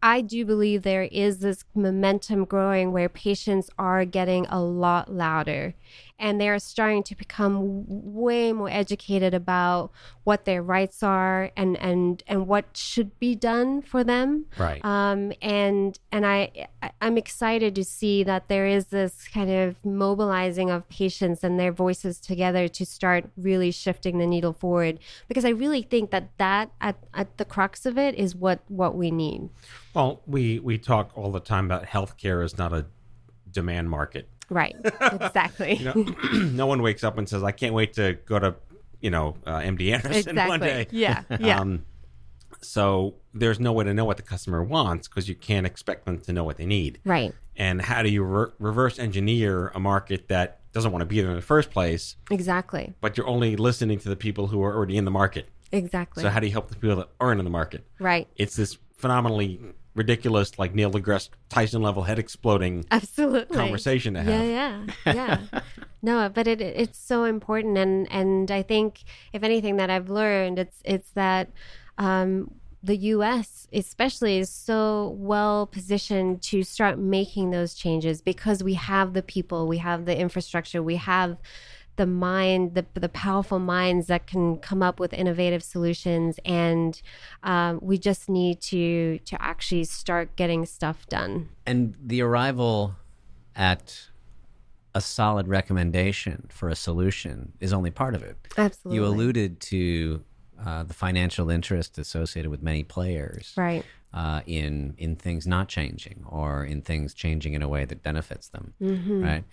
I- 0.02 0.22
do 0.22 0.46
believe 0.46 0.84
there 0.84 1.04
is 1.04 1.40
this 1.40 1.64
momentum 1.76 2.46
growing 2.46 2.92
where 2.92 3.10
patients 3.10 3.70
are 3.78 4.06
getting 4.06 4.46
a 4.48 4.62
lot 4.62 5.14
louder 5.14 5.76
and 6.24 6.40
they're 6.40 6.58
starting 6.58 7.04
to 7.04 7.16
become 7.16 7.84
way 8.24 8.54
more 8.54 8.70
educated 8.70 9.34
about 9.34 9.92
what 10.24 10.46
their 10.46 10.64
rights 10.64 11.04
are 11.04 11.52
and 11.58 11.78
and 11.78 12.24
and 12.28 12.48
what 12.48 12.66
should 12.76 13.20
be 13.20 13.36
done 13.36 13.82
for 13.82 14.04
them 14.06 14.46
Right. 14.58 14.84
um, 14.86 15.34
and 15.42 16.00
and 16.12 16.26
I 16.26 16.68
I- 16.82 16.92
I'm 17.02 17.18
excited 17.18 17.76
to 17.76 17.84
see 17.84 18.24
that 18.24 18.48
there 18.48 18.66
is 18.66 18.86
this 18.88 19.28
kind 19.28 19.52
of 19.52 19.76
mobilizing 19.84 20.70
of 20.72 20.88
patients 20.88 21.44
and 21.44 21.60
their 21.60 21.74
voices 21.74 22.20
together 22.22 22.70
to 22.70 22.86
start 22.86 23.30
really 23.36 23.72
shifting 23.72 24.18
the 24.18 24.26
needle 24.26 24.54
forward 24.54 25.00
because 25.28 25.44
I 25.44 25.50
really 25.50 25.82
think 25.82 26.12
that 26.12 26.30
that 26.38 26.72
at, 26.80 26.96
at 27.14 27.38
the 27.38 27.46
crux 27.46 27.86
of 27.86 27.98
it 27.98 28.16
is 28.16 28.34
what 28.34 28.62
what 28.70 28.96
we 28.96 29.12
need. 29.12 29.50
Well, 29.94 30.22
we 30.26 30.60
we 30.60 30.78
talk 30.78 31.12
all 31.16 31.32
the 31.32 31.42
time 31.42 31.66
about 31.66 31.84
healthcare 31.88 32.44
is 32.46 32.58
not 32.58 32.72
a 32.72 32.86
demand 33.52 33.90
market. 33.90 34.30
Right. 34.50 34.76
Exactly. 35.02 35.76
You 35.80 35.86
know, 35.86 36.16
no 36.34 36.66
one 36.68 36.82
wakes 36.82 37.04
up 37.04 37.18
and 37.18 37.28
says, 37.28 37.44
"I 37.44 37.52
can't 37.52 37.74
wait 37.74 37.94
to 37.94 38.14
go 38.26 38.40
to, 38.40 38.56
you 39.02 39.10
know, 39.10 39.36
uh, 39.46 39.60
MD 39.60 39.92
Anderson 39.94 40.36
one 40.36 40.60
day." 40.60 40.88
Yeah. 40.92 41.24
Yeah. 41.40 41.60
Um, 41.60 41.86
so 42.62 43.16
there's 43.34 43.60
no 43.60 43.74
way 43.74 43.84
to 43.84 43.94
know 43.94 44.06
what 44.06 44.18
the 44.18 44.24
customer 44.24 44.64
wants 44.64 45.08
because 45.08 45.28
you 45.28 45.36
can't 45.36 45.66
expect 45.66 46.06
them 46.06 46.20
to 46.22 46.34
know 46.34 46.44
what 46.44 46.58
they 46.58 46.66
need. 46.66 47.00
right. 47.04 47.34
And 47.56 47.82
how 47.84 48.02
do 48.02 48.10
you 48.10 48.24
re- 48.24 48.52
reverse 48.58 48.98
engineer 48.98 49.68
a 49.76 49.80
market 49.80 50.28
that 50.30 50.60
doesn't 50.72 50.92
want 50.92 51.02
to 51.02 51.06
be 51.06 51.22
there 51.22 51.30
in 51.30 51.36
the 51.36 51.42
first 51.42 51.70
place, 51.70 52.16
Exactly. 52.32 52.96
but 53.00 53.16
you're 53.16 53.28
only 53.28 53.56
listening 53.56 54.00
to 54.00 54.10
the 54.10 54.16
people 54.16 54.48
who 54.48 54.64
are 54.64 54.74
already 54.76 54.98
in 54.98 55.06
the 55.06 55.12
market? 55.12 55.50
Exactly. 55.72 56.24
So 56.24 56.30
how 56.30 56.40
do 56.40 56.48
you 56.48 56.52
help 56.52 56.70
the 56.70 56.76
people 56.76 56.96
that 56.96 57.10
aren't 57.20 57.40
in 57.40 57.44
the 57.46 57.52
market? 57.52 57.86
right. 58.00 58.28
It's 58.38 58.56
this 58.56 58.78
phenomenally 58.98 59.60
ridiculous, 59.96 60.58
like 60.58 60.74
Neil 60.74 60.92
deGrasse 60.92 61.30
Tyson 61.50 61.82
level 61.82 62.04
head 62.04 62.20
exploding 62.20 62.86
Absolutely. 62.92 63.56
conversation 63.56 64.16
to 64.16 64.24
have. 64.24 64.46
Yeah, 64.46 64.86
yeah, 65.06 65.44
yeah. 65.54 65.62
no, 66.02 66.30
but 66.30 66.48
it 66.48 66.62
it's 66.62 67.00
so 67.00 67.24
important, 67.26 67.78
and 67.78 68.12
and 68.12 68.52
I 68.52 68.62
think 68.64 69.04
if 69.32 69.44
anything 69.44 69.78
that 69.78 69.90
I've 69.90 70.10
learned, 70.10 70.60
it's 70.60 70.82
it's 70.84 71.10
that 71.12 71.52
um, 71.98 72.52
the 72.84 72.98
U.S. 72.98 73.68
especially 73.72 74.38
is 74.40 74.50
so 74.50 75.16
well 75.18 75.68
positioned 75.68 76.42
to 76.44 76.64
start 76.64 77.00
making 77.00 77.52
those 77.52 77.74
changes 77.74 78.22
because 78.22 78.64
we 78.64 78.74
have 78.74 79.14
the 79.14 79.24
people, 79.24 79.68
we 79.68 79.78
have 79.78 80.06
the 80.06 80.18
infrastructure, 80.18 80.84
we 80.84 80.98
have 80.98 81.38
the 81.96 82.06
mind, 82.06 82.74
the 82.74 82.86
the 82.94 83.10
powerful 83.10 83.60
minds 83.60 84.08
that 84.08 84.28
can 84.28 84.58
come 84.58 84.82
up 84.82 85.00
with 85.00 85.14
innovative 85.14 85.64
solutions, 85.64 86.40
and 86.44 87.02
um, 87.44 87.80
we 87.82 87.98
just 87.98 88.30
need 88.30 88.62
to 88.62 89.20
to 89.20 89.42
actually 89.42 89.84
start 89.84 90.36
getting 90.36 90.66
stuff 90.66 91.08
done. 91.08 91.50
And 91.66 91.96
the 92.04 92.22
arrival 92.22 92.96
at 93.56 94.08
a 94.96 95.02
solid 95.02 95.48
recommendation 95.48 96.48
for 96.50 96.70
a 96.70 96.76
solution 96.76 97.54
is 97.60 97.74
only 97.74 97.92
part 97.92 98.16
of 98.16 98.24
it. 98.24 98.38
Absolutely, 98.58 98.96
You 98.96 99.06
alluded 99.06 99.60
to 99.62 100.24
uh, 100.64 100.84
the 100.84 100.94
financial 100.94 101.50
interest 101.50 101.98
associated 101.98 102.50
with 102.50 102.62
many 102.62 102.84
players 102.84 103.54
right. 103.58 103.84
uh, 104.14 104.42
in 104.46 104.94
in 104.98 105.16
things 105.16 105.46
not 105.46 105.68
changing 105.68 106.24
or 106.28 106.64
in 106.64 106.82
things 106.82 107.14
changing 107.14 107.54
in 107.54 107.62
a 107.62 107.68
way 107.68 107.86
that 107.86 108.02
benefits 108.02 108.50
them, 108.50 108.74
right? 108.80 109.44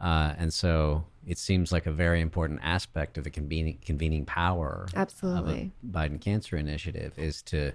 Uh, 0.00 0.34
and 0.38 0.52
so 0.52 1.04
it 1.26 1.38
seems 1.38 1.72
like 1.72 1.86
a 1.86 1.92
very 1.92 2.20
important 2.20 2.60
aspect 2.62 3.18
of 3.18 3.24
the 3.24 3.30
convening, 3.30 3.78
convening 3.84 4.24
power 4.24 4.86
Absolutely. 4.94 5.72
of 5.84 5.92
a 5.92 5.98
Biden 5.98 6.20
Cancer 6.20 6.56
Initiative 6.56 7.12
is 7.18 7.42
to 7.42 7.72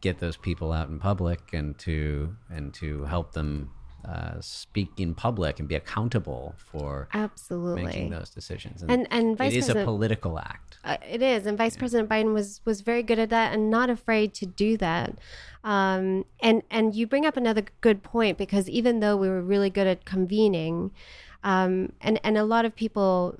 get 0.00 0.18
those 0.18 0.36
people 0.36 0.72
out 0.72 0.88
in 0.88 0.98
public 0.98 1.52
and 1.52 1.78
to 1.78 2.34
and 2.50 2.74
to 2.74 3.04
help 3.04 3.32
them 3.32 3.70
uh, 4.04 4.40
speak 4.40 4.88
in 4.98 5.14
public 5.14 5.60
and 5.60 5.68
be 5.68 5.76
accountable 5.76 6.54
for 6.56 7.08
Absolutely. 7.14 7.84
making 7.84 8.10
those 8.10 8.30
decisions. 8.30 8.82
And- 8.82 9.06
and 9.12 9.38
Vice 9.38 9.52
it 9.52 9.58
is 9.58 9.68
a 9.68 9.84
political 9.84 10.38
act. 10.40 10.78
Uh, 10.84 10.96
it 11.08 11.22
is, 11.22 11.46
and 11.46 11.56
Vice 11.56 11.76
President 11.76 12.08
Biden 12.08 12.32
was 12.34 12.60
was 12.64 12.80
very 12.80 13.04
good 13.04 13.20
at 13.20 13.30
that, 13.30 13.54
and 13.54 13.70
not 13.70 13.90
afraid 13.90 14.34
to 14.34 14.46
do 14.46 14.76
that. 14.78 15.18
Um, 15.62 16.24
and 16.40 16.62
and 16.68 16.96
you 16.96 17.06
bring 17.06 17.24
up 17.24 17.36
another 17.36 17.62
good 17.80 18.02
point 18.02 18.38
because 18.38 18.68
even 18.68 18.98
though 18.98 19.16
we 19.16 19.28
were 19.28 19.40
really 19.40 19.70
good 19.70 19.86
at 19.86 20.04
convening, 20.04 20.90
um, 21.44 21.92
and 22.00 22.20
and 22.24 22.38
a 22.38 22.44
lot 22.44 22.64
of 22.64 22.74
people 22.74 23.38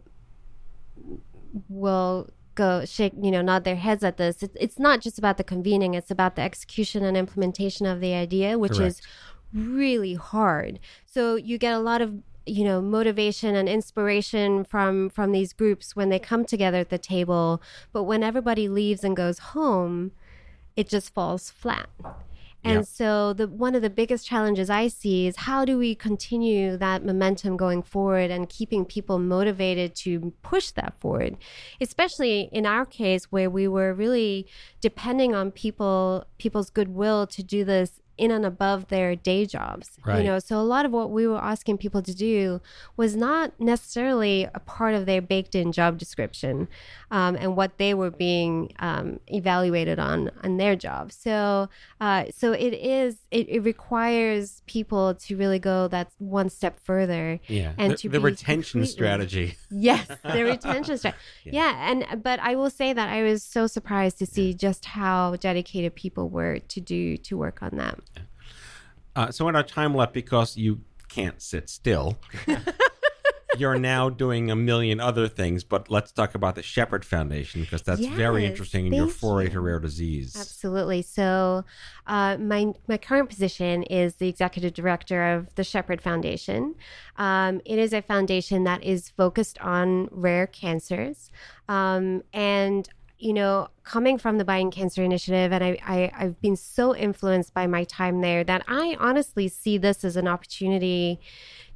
will 1.68 2.30
go 2.54 2.84
shake 2.84 3.12
you 3.20 3.30
know 3.30 3.42
nod 3.42 3.64
their 3.64 3.76
heads 3.76 4.04
at 4.04 4.16
this. 4.16 4.42
It's, 4.42 4.56
it's 4.60 4.78
not 4.78 5.00
just 5.00 5.18
about 5.18 5.36
the 5.36 5.44
convening 5.44 5.94
it's 5.94 6.10
about 6.10 6.36
the 6.36 6.42
execution 6.42 7.04
and 7.04 7.16
implementation 7.16 7.86
of 7.86 8.00
the 8.00 8.14
idea 8.14 8.58
which 8.58 8.78
is 8.78 9.00
really 9.54 10.14
hard. 10.14 10.78
So 11.06 11.36
you 11.36 11.58
get 11.58 11.74
a 11.74 11.78
lot 11.78 12.00
of 12.02 12.14
you 12.44 12.64
know 12.64 12.80
motivation 12.80 13.54
and 13.54 13.68
inspiration 13.68 14.64
from 14.64 15.08
from 15.10 15.32
these 15.32 15.52
groups 15.52 15.94
when 15.94 16.08
they 16.08 16.18
come 16.18 16.44
together 16.44 16.78
at 16.78 16.90
the 16.90 16.98
table. 16.98 17.62
But 17.92 18.04
when 18.04 18.22
everybody 18.22 18.68
leaves 18.68 19.04
and 19.04 19.16
goes 19.16 19.38
home 19.38 20.12
it 20.76 20.88
just 20.88 21.12
falls 21.12 21.50
flat 21.50 21.88
and 22.64 22.80
Yep. 22.80 22.86
so 22.86 23.32
the 23.32 23.48
one 23.48 23.74
of 23.74 23.82
the 23.82 23.90
biggest 23.90 24.26
challenges 24.26 24.70
I 24.70 24.88
see 24.88 25.26
is 25.26 25.36
how 25.36 25.64
do 25.64 25.78
we 25.78 25.94
continue 25.94 26.76
that 26.76 27.04
momentum 27.04 27.56
going 27.56 27.82
forward 27.82 28.30
and 28.30 28.48
keeping 28.48 28.84
people 28.84 29.18
motivated 29.18 29.94
to 29.96 30.32
push 30.42 30.70
that 30.72 30.94
forward, 31.00 31.38
especially 31.80 32.48
in 32.52 32.66
our 32.66 32.86
case 32.86 33.24
where 33.32 33.50
we 33.50 33.66
were 33.66 33.92
really 33.94 34.46
depending 34.80 35.34
on 35.34 35.50
people 35.50 36.24
people's 36.38 36.70
goodwill 36.70 37.26
to 37.28 37.42
do 37.42 37.64
this 37.64 38.00
in 38.18 38.30
and 38.30 38.44
above 38.44 38.88
their 38.88 39.16
day 39.16 39.46
jobs. 39.46 39.98
Right. 40.04 40.18
You 40.18 40.24
know, 40.24 40.38
so 40.38 40.58
a 40.58 40.62
lot 40.62 40.84
of 40.84 40.92
what 40.92 41.10
we 41.10 41.26
were 41.26 41.38
asking 41.38 41.78
people 41.78 42.02
to 42.02 42.14
do 42.14 42.60
was 42.96 43.16
not 43.16 43.58
necessarily 43.58 44.48
a 44.54 44.60
part 44.60 44.94
of 44.94 45.06
their 45.06 45.22
baked 45.22 45.54
in 45.54 45.72
job 45.72 45.98
description 45.98 46.68
um, 47.10 47.36
and 47.36 47.56
what 47.56 47.78
they 47.78 47.94
were 47.94 48.10
being 48.10 48.72
um, 48.78 49.18
evaluated 49.28 49.98
on 49.98 50.30
on 50.42 50.56
their 50.56 50.76
job. 50.76 51.12
So, 51.12 51.68
uh, 52.00 52.24
so 52.34 52.52
it 52.52 52.74
is 52.74 53.16
it, 53.30 53.48
it 53.48 53.60
requires 53.60 54.62
people 54.66 55.14
to 55.14 55.36
really 55.36 55.58
go 55.58 55.88
that 55.88 56.10
one 56.18 56.50
step 56.50 56.78
further. 56.80 57.40
Yeah. 57.48 57.72
and 57.78 57.92
the, 57.92 57.96
to 57.96 58.08
the 58.08 58.20
retention 58.20 58.86
strategy. 58.86 59.56
Yes, 59.74 60.06
the 60.22 60.44
retention 60.44 60.98
strategy. 60.98 61.22
yeah. 61.44 61.90
and 61.90 62.22
but 62.22 62.38
I 62.40 62.56
will 62.56 62.68
say 62.68 62.92
that 62.92 63.08
I 63.08 63.22
was 63.22 63.42
so 63.42 63.66
surprised 63.66 64.18
to 64.18 64.26
see 64.26 64.52
just 64.52 64.84
how 64.84 65.36
dedicated 65.36 65.94
people 65.94 66.28
were 66.28 66.58
to 66.58 66.80
do 66.80 67.16
to 67.16 67.38
work 67.38 67.62
on 67.62 67.70
that. 67.76 67.98
Uh, 69.14 69.30
so 69.30 69.48
in 69.48 69.56
our 69.56 69.62
time 69.62 69.94
left, 69.94 70.12
because 70.12 70.56
you 70.56 70.80
can't 71.08 71.42
sit 71.42 71.68
still, 71.68 72.18
you're 73.58 73.78
now 73.78 74.08
doing 74.08 74.50
a 74.50 74.56
million 74.56 75.00
other 75.00 75.28
things, 75.28 75.64
but 75.64 75.90
let's 75.90 76.12
talk 76.12 76.34
about 76.34 76.54
the 76.54 76.62
Shepherd 76.62 77.04
Foundation 77.04 77.60
because 77.60 77.82
that's 77.82 78.04
very 78.06 78.46
interesting 78.46 78.86
in 78.86 78.94
your 78.94 79.08
foray 79.08 79.48
to 79.50 79.60
rare 79.60 79.78
disease. 79.78 80.36
Absolutely. 80.36 81.02
So, 81.02 81.64
uh, 82.06 82.38
my 82.38 82.72
my 82.88 82.96
current 82.96 83.28
position 83.28 83.82
is 83.84 84.16
the 84.16 84.28
executive 84.28 84.72
director 84.74 85.34
of 85.34 85.54
the 85.54 85.64
Shepherd 85.64 86.00
Foundation. 86.00 86.74
Um, 87.16 87.60
it 87.64 87.78
is 87.78 87.92
a 87.92 88.02
foundation 88.02 88.64
that 88.64 88.82
is 88.82 89.10
focused 89.10 89.58
on 89.60 90.08
rare 90.10 90.46
cancers, 90.46 91.30
um, 91.68 92.22
and 92.32 92.88
you 93.22 93.32
know, 93.32 93.68
coming 93.84 94.18
from 94.18 94.38
the 94.38 94.44
Biden 94.44 94.72
Cancer 94.72 95.04
Initiative, 95.04 95.52
and 95.52 95.62
I, 95.62 95.78
I 95.86 96.12
I've 96.16 96.40
been 96.40 96.56
so 96.56 96.94
influenced 96.94 97.54
by 97.54 97.68
my 97.68 97.84
time 97.84 98.20
there 98.20 98.42
that 98.42 98.64
I 98.66 98.96
honestly 98.98 99.46
see 99.46 99.78
this 99.78 100.02
as 100.04 100.16
an 100.16 100.26
opportunity 100.26 101.20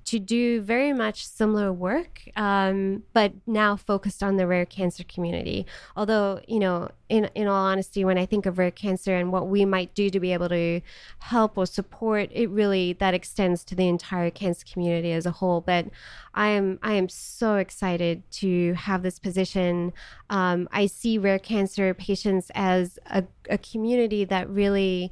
to 0.06 0.20
do 0.20 0.60
very 0.60 0.92
much 0.92 1.26
similar 1.26 1.72
work, 1.72 2.22
um, 2.36 3.02
but 3.12 3.32
now 3.44 3.74
focused 3.74 4.22
on 4.22 4.36
the 4.36 4.46
rare 4.46 4.64
cancer 4.64 5.02
community. 5.02 5.66
Although, 5.96 6.40
you 6.46 6.60
know, 6.60 6.90
in, 7.08 7.28
in 7.34 7.48
all 7.48 7.66
honesty, 7.66 8.04
when 8.04 8.16
I 8.16 8.24
think 8.24 8.46
of 8.46 8.56
rare 8.56 8.70
cancer 8.70 9.16
and 9.16 9.32
what 9.32 9.48
we 9.48 9.64
might 9.64 9.94
do 9.94 10.08
to 10.10 10.20
be 10.20 10.32
able 10.32 10.48
to 10.50 10.80
help 11.18 11.58
or 11.58 11.66
support, 11.66 12.30
it 12.32 12.48
really 12.50 12.92
that 12.94 13.14
extends 13.14 13.64
to 13.64 13.74
the 13.74 13.88
entire 13.88 14.30
cancer 14.30 14.64
community 14.72 15.10
as 15.10 15.26
a 15.26 15.32
whole. 15.32 15.60
But 15.60 15.86
I 16.34 16.48
am 16.48 16.78
I 16.84 16.92
am 16.92 17.08
so 17.08 17.56
excited 17.56 18.22
to 18.32 18.74
have 18.74 19.02
this 19.02 19.18
position. 19.18 19.92
Um, 20.30 20.68
I 20.70 20.86
see 20.86 21.18
rare 21.18 21.40
cancer 21.40 21.94
patients 21.94 22.52
as 22.54 23.00
a, 23.06 23.24
a 23.50 23.58
community 23.58 24.24
that 24.24 24.48
really 24.48 25.10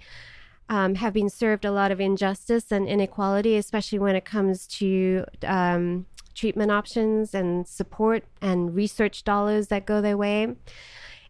um, 0.68 0.94
have 0.96 1.12
been 1.12 1.29
served 1.31 1.64
a 1.64 1.70
lot 1.70 1.90
of 1.90 2.00
injustice 2.00 2.72
and 2.72 2.88
inequality, 2.88 3.57
especially 3.57 3.98
when 3.98 4.16
it 4.16 4.24
comes 4.24 4.66
to 4.66 5.24
um, 5.46 6.07
treatment 6.35 6.70
options 6.70 7.35
and 7.35 7.66
support 7.68 8.24
and 8.40 8.74
research 8.74 9.24
dollars 9.24 9.68
that 9.68 9.87
go 9.87 10.00
their 10.00 10.16
way. 10.16 10.55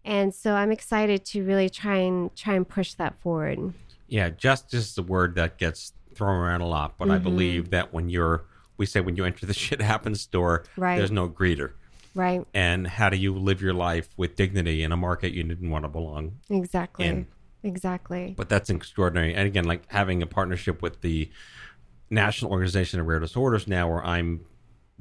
And 0.05 0.35
so 0.35 0.55
I'm 0.55 0.71
excited 0.71 1.25
to 1.27 1.45
really 1.45 1.69
try 1.71 1.97
and 1.97 2.35
try 2.37 2.55
and 2.55 2.69
push 2.69 2.95
that 2.95 3.15
forward. 3.21 3.73
Yeah, 4.07 4.29
justice 4.31 4.91
is 4.91 4.99
a 4.99 5.03
word 5.03 5.35
that 5.37 5.59
gets 5.59 5.93
thrown 6.15 6.37
around 6.41 6.61
a 6.61 6.67
lot, 6.67 6.97
but 6.99 7.11
I 7.11 7.15
Mm-hmm. 7.15 7.23
believe 7.25 7.71
that 7.71 7.93
when 7.93 8.09
you're, 8.11 8.45
we 8.77 8.87
say 8.87 9.01
when 9.01 9.17
you 9.17 9.25
enter 9.25 9.47
the 9.47 9.55
shit 9.65 9.81
happens 9.81 10.21
store, 10.21 10.65
Right. 10.77 10.97
there's 10.99 11.11
no 11.11 11.29
greeter. 11.29 11.73
Right. 12.15 12.47
And 12.55 12.87
how 12.87 13.09
do 13.09 13.17
you 13.17 13.35
live 13.35 13.61
your 13.61 13.75
life 13.75 14.09
with 14.17 14.37
dignity 14.37 14.85
in 14.85 14.93
a 14.93 14.97
market 14.97 15.33
you 15.33 15.43
didn't 15.43 15.71
want 15.71 15.85
to 15.85 15.89
belong? 15.89 16.37
Exactly. 16.49 17.07
In. 17.07 17.27
Exactly. 17.65 18.35
But 18.37 18.49
that's 18.49 18.71
extraordinary. 18.71 19.35
And 19.35 19.47
again, 19.47 19.65
like 19.65 19.91
having 19.91 20.23
a 20.23 20.27
partnership 20.27 20.83
with 20.83 21.01
the 21.01 21.31
National 22.11 22.53
Organization 22.53 23.01
of 23.01 23.07
Rare 23.07 23.21
Disorders 23.21 23.67
now, 23.67 23.89
where 23.89 24.05
I'm 24.05 24.45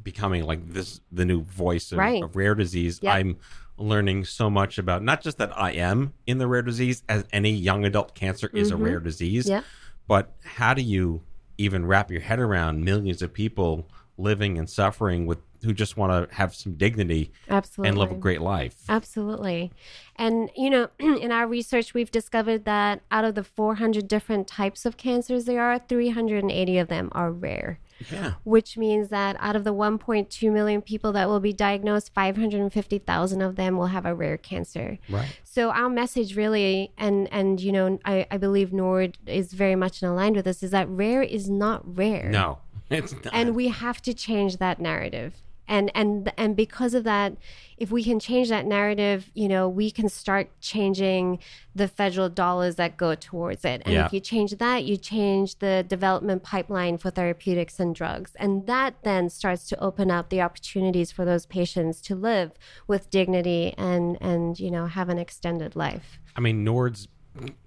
becoming 0.02 0.44
like 0.44 0.74
this, 0.74 1.02
the 1.12 1.26
new 1.26 1.44
voice 1.44 1.92
of, 1.92 2.00
Right. 2.00 2.24
of 2.24 2.36
rare 2.36 2.56
disease. 2.56 3.00
Yep. 3.04 3.14
I'm 3.14 3.38
learning 3.78 4.26
so 4.26 4.50
much 4.50 4.78
about 4.78 5.04
not 5.04 5.22
just 5.22 5.38
that 5.38 5.56
I 5.58 5.72
am 5.72 6.14
in 6.26 6.38
the 6.38 6.48
rare 6.48 6.62
disease, 6.62 7.04
as 7.10 7.26
any 7.32 7.52
young 7.52 7.86
adult 7.86 8.16
cancer 8.16 8.50
is 8.54 8.72
a 8.72 8.76
mm-hmm. 8.76 8.84
rare 8.84 9.00
disease, 9.00 9.48
Yep. 9.50 9.64
but 10.08 10.34
how 10.44 10.74
do 10.74 10.82
you 10.82 11.22
even 11.58 11.86
wrap 11.86 12.10
your 12.10 12.22
head 12.22 12.40
around 12.40 12.84
millions 12.84 13.22
of 13.22 13.34
people 13.34 13.88
living 14.18 14.58
and 14.58 14.70
suffering 14.70 15.26
with 15.26 15.40
who 15.64 15.74
just 15.74 15.98
want 15.98 16.30
to 16.30 16.36
have 16.36 16.54
some 16.54 16.74
dignity 16.74 17.32
Absolutely. 17.50 17.90
and 17.90 17.98
live 17.98 18.12
a 18.12 18.16
great 18.16 18.42
life? 18.42 18.76
Absolutely. 18.90 19.72
And, 20.16 20.50
you 20.56 20.70
know, 20.70 20.90
in 21.00 21.32
our 21.32 21.48
research, 21.48 21.94
we've 21.94 22.12
discovered 22.12 22.66
that 22.66 23.02
out 23.12 23.26
of 23.26 23.36
the 23.36 23.44
400 23.44 24.08
different 24.08 24.48
types 24.48 24.86
of 24.86 24.98
cancers 24.98 25.46
there 25.46 25.62
are, 25.62 25.80
380 25.80 26.78
of 26.78 26.88
them 26.88 27.10
are 27.14 27.32
rare. 27.32 27.80
Yeah. 28.12 28.34
which 28.44 28.76
means 28.76 29.10
that 29.10 29.38
out 29.40 29.56
of 29.56 29.64
the 29.64 29.74
1.2 29.74 30.52
million 30.52 30.82
people 30.82 31.14
that 31.14 31.30
will 31.30 31.40
be 31.40 31.54
diagnosed, 31.54 32.12
550,000 32.14 33.42
of 33.42 33.56
them 33.56 33.78
will 33.78 33.88
have 33.88 34.06
a 34.06 34.14
rare 34.14 34.36
cancer. 34.36 34.98
Right. 35.10 35.40
So 35.44 35.70
our 35.70 35.90
message 35.90 36.36
really, 36.36 36.92
and 36.98 37.32
and 37.32 37.62
you 37.62 37.72
know, 37.72 38.00
I, 38.04 38.26
I 38.30 38.38
believe 38.38 38.74
Nord 38.74 39.20
is 39.26 39.54
very 39.54 39.76
much 39.76 40.02
in 40.02 40.10
aligned 40.10 40.36
with 40.36 40.46
this, 40.46 40.64
is 40.64 40.72
that 40.72 40.90
rare 40.90 41.22
is 41.22 41.50
not 41.50 41.82
rare. 41.98 42.30
No, 42.30 42.58
it's 42.90 43.14
not. 43.14 43.34
And 43.34 43.56
we 43.56 43.70
have 43.70 44.02
to 44.02 44.14
change 44.14 44.58
that 44.58 44.80
narrative. 44.80 45.36
And 45.68 45.92
and 45.96 46.32
and 46.38 46.56
because 46.56 46.94
of 46.94 47.04
that, 47.06 47.38
if 47.78 47.92
we 47.92 48.04
can 48.04 48.20
change 48.20 48.50
that 48.50 48.66
narrative, 48.66 49.32
you 49.34 49.48
know, 49.48 49.70
we 49.70 49.92
can 49.92 50.10
start 50.10 50.50
changing 50.60 51.40
the 51.74 51.88
federal 51.88 52.30
dollars 52.30 52.76
that 52.76 52.98
go 52.98 53.16
towards 53.16 53.64
it. 53.64 53.82
And 53.86 53.94
Yeah. 53.94 54.06
if 54.06 54.14
you 54.14 54.20
change 54.20 54.52
that, 54.58 54.84
you 54.84 54.98
change 54.98 55.60
the 55.60 55.86
development 55.88 56.44
pipeline 56.44 56.98
for 56.98 57.10
therapeutics 57.10 57.80
and 57.80 57.96
drugs. 57.96 58.34
And 58.36 58.68
that 58.68 58.96
then 59.04 59.30
starts 59.30 59.68
to 59.70 59.80
open 59.80 60.12
up 60.12 60.30
the 60.30 60.42
opportunities 60.42 61.12
for 61.12 61.26
those 61.26 61.46
patients 61.46 62.02
to 62.02 62.16
live 62.16 62.52
with 62.88 63.10
dignity 63.10 63.74
and 63.78 64.18
and 64.22 64.60
you 64.60 64.70
know, 64.70 64.88
have 64.88 65.10
an 65.10 65.18
extended 65.18 65.76
life. 65.76 66.20
I 66.36 66.42
mean, 66.42 66.64
Nord's 66.64 67.08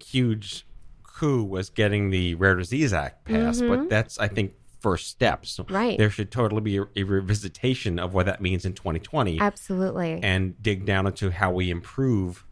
huge 0.04 0.66
coup 1.02 1.42
was 1.42 1.70
getting 1.70 2.10
the 2.10 2.34
Rare 2.34 2.56
Disease 2.56 2.92
Act 2.92 3.24
passed, 3.24 3.60
but 3.60 3.78
mm-hmm. 3.78 3.88
that's, 3.88 4.18
I 4.18 4.28
think, 4.28 4.52
first 4.80 5.08
steps. 5.08 5.58
Right. 5.68 5.98
There 5.98 6.10
should 6.10 6.30
totally 6.30 6.60
be 6.60 6.76
a, 6.76 6.82
a 6.82 7.04
revisitation 7.04 8.00
of 8.02 8.14
what 8.14 8.26
that 8.26 8.40
means 8.40 8.64
in 8.64 8.72
2020 8.74 9.40
Absolutely. 9.40 10.20
and 10.22 10.60
dig 10.62 10.84
down 10.84 11.06
into 11.06 11.30
how 11.30 11.52
we 11.52 11.70
improve 11.70 12.44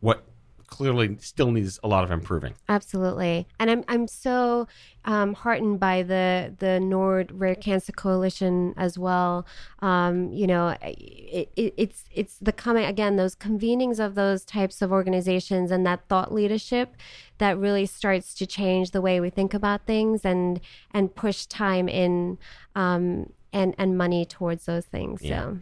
what 0.00 0.24
clearly 0.66 1.16
still 1.20 1.50
needs 1.50 1.78
a 1.82 1.88
lot 1.88 2.04
of 2.04 2.10
improving. 2.10 2.54
Absolutely, 2.68 3.46
and 3.58 3.70
I'm 3.70 3.84
I'm 3.88 4.08
so 4.08 4.66
um, 5.04 5.34
heartened 5.34 5.80
by 5.80 6.02
the 6.02 6.54
the 6.58 6.80
Nord 6.80 7.32
Rare 7.32 7.54
Cancer 7.54 7.92
Coalition 7.92 8.74
as 8.76 8.98
well. 8.98 9.46
Um, 9.80 10.32
you 10.32 10.46
know, 10.46 10.76
it, 10.82 11.50
it, 11.56 11.74
it's 11.76 12.04
it's 12.12 12.38
the 12.38 12.52
coming 12.52 12.84
again 12.84 13.16
those 13.16 13.34
convenings 13.34 13.98
of 13.98 14.14
those 14.14 14.44
types 14.44 14.82
of 14.82 14.92
organizations 14.92 15.70
and 15.70 15.86
that 15.86 16.00
thought 16.08 16.32
leadership 16.32 16.96
that 17.38 17.58
really 17.58 17.86
starts 17.86 18.34
to 18.34 18.46
change 18.46 18.90
the 18.90 19.00
way 19.00 19.20
we 19.20 19.30
think 19.30 19.54
about 19.54 19.86
things 19.86 20.24
and 20.24 20.60
and 20.92 21.14
push 21.14 21.46
time 21.46 21.88
in 21.88 22.38
um, 22.74 23.32
and 23.52 23.74
and 23.78 23.96
money 23.96 24.24
towards 24.24 24.66
those 24.66 24.84
things. 24.86 25.20
So 25.20 25.58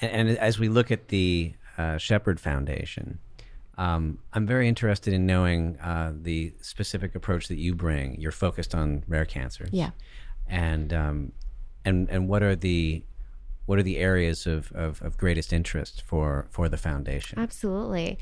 And, 0.00 0.28
and 0.28 0.38
as 0.38 0.58
we 0.58 0.68
look 0.68 0.90
at 0.90 1.08
the 1.08 1.54
uh, 1.78 1.96
Shepherd 1.98 2.40
Foundation, 2.40 3.18
um, 3.78 4.18
I'm 4.32 4.46
very 4.46 4.68
interested 4.68 5.14
in 5.14 5.26
knowing 5.26 5.78
uh, 5.80 6.12
the 6.14 6.52
specific 6.60 7.14
approach 7.14 7.48
that 7.48 7.58
you 7.58 7.74
bring. 7.74 8.20
You're 8.20 8.32
focused 8.32 8.74
on 8.74 9.04
rare 9.08 9.24
cancers, 9.24 9.70
Yeah. 9.72 9.90
and 10.46 10.92
um, 10.92 11.32
and 11.84 12.08
and 12.10 12.28
what 12.28 12.42
are 12.42 12.54
the 12.56 13.02
what 13.66 13.78
are 13.78 13.82
the 13.84 13.96
areas 13.98 14.44
of, 14.44 14.72
of, 14.72 15.00
of 15.02 15.16
greatest 15.16 15.52
interest 15.52 16.02
for 16.02 16.46
for 16.50 16.68
the 16.68 16.76
foundation? 16.76 17.38
Absolutely. 17.38 18.18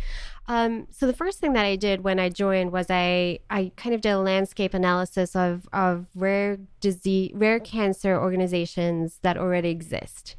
Um, 0.47 0.87
so 0.91 1.07
the 1.07 1.13
first 1.15 1.39
thing 1.41 1.55
that 1.55 1.65
I 1.65 1.77
did 1.77 2.05
when 2.05 2.19
I 2.21 2.29
joined 2.29 2.73
was 2.73 2.87
I 2.91 3.39
I 3.49 3.73
kind 3.77 3.95
of 3.95 4.01
did 4.03 4.11
a 4.11 4.19
landscape 4.19 4.75
analysis 4.75 5.35
of 5.35 5.69
of 5.73 6.07
rare 6.15 6.59
disease, 6.81 7.33
rare 7.35 7.59
cancer 7.59 8.17
organizations 8.21 9.19
that 9.23 9.37
already 9.37 9.71
exist. 9.71 10.37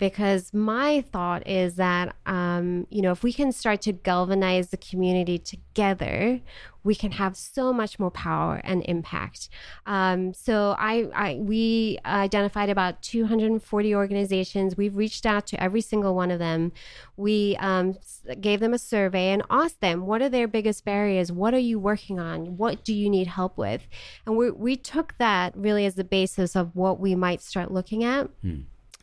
Because 0.00 0.54
my 0.54 1.02
thought 1.12 1.46
is 1.46 1.76
that, 1.76 2.16
um, 2.24 2.86
you 2.90 3.02
know, 3.02 3.12
if 3.12 3.22
we 3.22 3.34
can 3.34 3.52
start 3.52 3.82
to 3.82 3.92
galvanize 3.92 4.70
the 4.70 4.78
community 4.78 5.38
together, 5.38 6.40
we 6.82 6.94
can 6.94 7.12
have 7.12 7.36
so 7.36 7.72
much 7.72 7.98
more 7.98 8.10
power 8.10 8.60
and 8.64 8.82
impact. 8.86 9.50
Um, 9.84 10.32
so 10.32 10.74
I, 10.78 11.06
I, 11.14 11.34
we 11.34 11.98
identified 12.06 12.70
about 12.70 13.02
240 13.02 13.94
organizations. 13.94 14.76
We've 14.76 14.96
reached 14.96 15.26
out 15.26 15.46
to 15.48 15.62
every 15.62 15.82
single 15.82 16.14
one 16.14 16.30
of 16.30 16.38
them. 16.38 16.72
We 17.18 17.56
um, 17.60 17.98
gave 18.40 18.60
them 18.60 18.72
a 18.72 18.78
survey 18.78 19.28
and 19.28 19.42
asked 19.50 19.82
them, 19.82 20.06
what 20.06 20.22
are 20.22 20.30
their 20.30 20.48
biggest 20.48 20.84
barriers? 20.84 21.30
What 21.30 21.52
are 21.52 21.58
you 21.58 21.78
working 21.78 22.18
on? 22.18 22.56
What 22.56 22.84
do 22.84 22.94
you 22.94 23.10
need 23.10 23.26
help 23.26 23.58
with? 23.58 23.86
And 24.24 24.38
we, 24.38 24.50
we 24.50 24.76
took 24.76 25.18
that 25.18 25.54
really 25.54 25.84
as 25.84 25.96
the 25.96 26.04
basis 26.04 26.56
of 26.56 26.74
what 26.74 26.98
we 26.98 27.14
might 27.14 27.42
start 27.42 27.70
looking 27.70 28.02
at. 28.02 28.30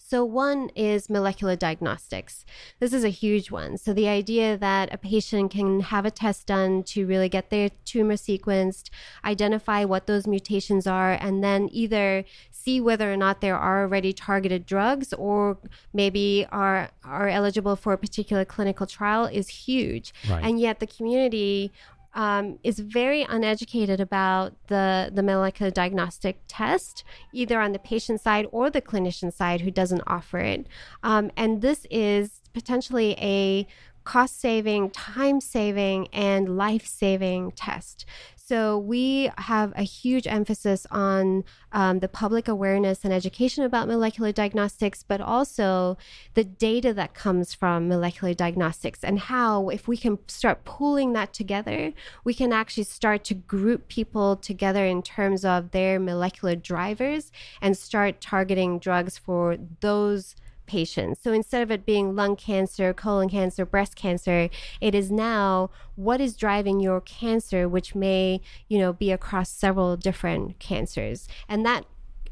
So, 0.10 0.24
one 0.24 0.70
is 0.74 1.10
molecular 1.10 1.58
diagnostics. 1.58 2.46
This 2.80 2.93
is 2.93 3.04
a 3.04 3.10
huge 3.10 3.52
one. 3.52 3.78
So, 3.78 3.91
the 3.91 4.08
idea 4.08 4.58
that 4.58 4.93
a 4.93 4.98
patient 4.98 5.52
can 5.52 5.82
have 5.82 6.06
a 6.06 6.12
test 6.12 6.48
done 6.48 6.84
to 6.84 7.06
really 7.06 7.28
get 7.28 7.50
their 7.50 7.72
tumor 7.84 8.13
sequenced, 8.13 8.89
identify 9.26 9.84
what 9.84 10.08
those 10.08 10.26
mutations 10.26 10.88
are, 10.88 11.17
and 11.20 11.43
then 11.43 11.67
either 11.74 12.24
see 12.50 12.80
whether 12.80 13.12
or 13.12 13.17
not 13.17 13.41
there 13.41 13.58
are 13.58 13.82
already 13.82 14.13
targeted 14.13 14.65
drugs 14.65 15.12
or 15.12 15.58
maybe 15.91 16.48
are, 16.54 16.89
are 17.04 17.28
eligible 17.28 17.76
for 17.76 17.91
a 17.91 17.98
particular 17.98 18.46
clinical 18.46 18.88
trial 18.88 19.26
is 19.26 19.50
huge. 19.50 20.13
Right. 20.30 20.41
And 20.41 20.58
yet, 20.58 20.80
the 20.80 20.88
community 20.88 21.74
um, 22.17 22.58
is 22.63 22.80
very 22.80 23.21
uneducated 23.21 24.01
about 24.01 24.53
the 24.67 25.12
the 25.13 25.23
molecular 25.23 25.71
diagnostic 25.71 26.41
test, 26.47 27.03
either 27.32 27.62
on 27.62 27.71
the 27.71 27.80
patient 27.80 28.19
side 28.19 28.47
or 28.51 28.69
the 28.69 28.82
clinician 28.82 29.32
side 29.32 29.62
who 29.62 29.71
doesn't 29.71 30.01
offer 30.08 30.39
it. 30.39 30.67
Um, 31.03 31.32
and 31.38 31.62
this 31.62 31.86
is 31.91 32.41
potentially 32.53 33.15
a 33.19 33.67
cost 34.03 34.41
saving, 34.41 34.89
time 34.89 35.39
saving, 35.39 36.08
and 36.08 36.58
life 36.58 36.88
saving 36.88 37.51
test. 37.51 38.06
So 38.47 38.77
we 38.77 39.29
have 39.39 39.73
a 39.75 39.83
huge 39.83 40.25
emphasis 40.25 40.88
on 40.89 41.43
um, 41.73 42.00
the 42.00 42.08
public 42.08 42.48
awareness 42.48 43.04
and 43.04 43.13
education 43.13 43.65
about 43.65 43.89
molecular 43.89 44.31
diagnostics, 44.31 45.04
but 45.04 45.19
also 45.19 45.98
the 46.33 46.45
data 46.45 46.93
that 46.93 47.13
comes 47.13 47.54
from 47.54 47.89
molecular 47.89 48.33
diagnostics 48.33 49.04
and 49.04 49.19
how, 49.19 49.67
if 49.67 49.89
we 49.89 49.98
can 49.98 50.17
start 50.29 50.63
pulling 50.63 51.12
that 51.12 51.33
together, 51.33 51.91
we 52.23 52.33
can 52.33 52.54
actually 52.54 52.85
start 52.85 53.25
to 53.25 53.33
group 53.33 53.89
people 53.89 54.37
together 54.37 54.85
in 54.85 55.04
terms 55.04 55.43
of 55.43 55.71
their 55.71 56.00
molecular 56.00 56.56
drivers 56.56 57.33
and 57.62 57.77
start 57.77 58.21
targeting 58.21 58.79
drugs 58.79 59.17
for 59.17 59.58
those 59.81 60.37
patients. 60.68 61.20
So 61.24 61.34
instead 61.34 61.63
of 61.63 61.72
it 61.72 61.86
being 61.86 62.15
lung 62.15 62.36
cancer, 62.36 62.94
colon 62.94 63.30
cancer, 63.30 63.65
breast 63.65 63.96
cancer, 63.96 64.50
it 64.82 64.94
is 64.94 65.12
now 65.12 65.72
what 65.96 66.22
is 66.22 66.36
driving 66.36 66.80
your 66.80 67.02
cancer, 67.02 67.68
which 67.68 67.96
may, 67.96 68.42
you 68.68 68.78
know, 68.78 68.94
be 68.94 69.12
across 69.12 69.50
several 69.50 69.98
different 69.98 70.60
cancers. 70.60 71.28
And 71.50 71.65
that 71.65 71.86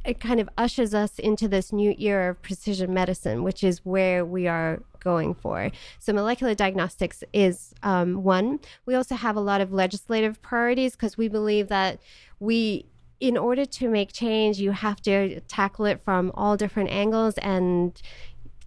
it 0.05 0.19
kind 0.19 0.39
of 0.39 0.47
ushers 0.57 0.93
us 0.93 1.17
into 1.19 1.47
this 1.47 1.73
new 1.73 1.95
era 1.97 2.31
of 2.31 2.41
precision 2.41 2.93
medicine, 2.93 3.43
which 3.43 3.63
is 3.63 3.83
where 3.83 4.23
we 4.23 4.47
are 4.47 4.83
going 4.99 5.33
for. 5.33 5.71
So, 5.99 6.13
molecular 6.13 6.53
diagnostics 6.53 7.23
is 7.33 7.73
um, 7.83 8.23
one. 8.23 8.59
We 8.85 8.95
also 8.95 9.15
have 9.15 9.35
a 9.35 9.41
lot 9.41 9.61
of 9.61 9.73
legislative 9.73 10.41
priorities 10.41 10.93
because 10.93 11.17
we 11.17 11.27
believe 11.27 11.69
that 11.69 11.99
we 12.39 12.85
in 13.27 13.37
order 13.37 13.65
to 13.65 13.89
make 13.89 14.13
change, 14.13 14.59
you 14.59 14.71
have 14.71 15.01
to 15.01 15.39
tackle 15.41 15.85
it 15.85 16.01
from 16.03 16.31
all 16.35 16.55
different 16.55 16.89
angles 16.91 17.35
and 17.39 18.01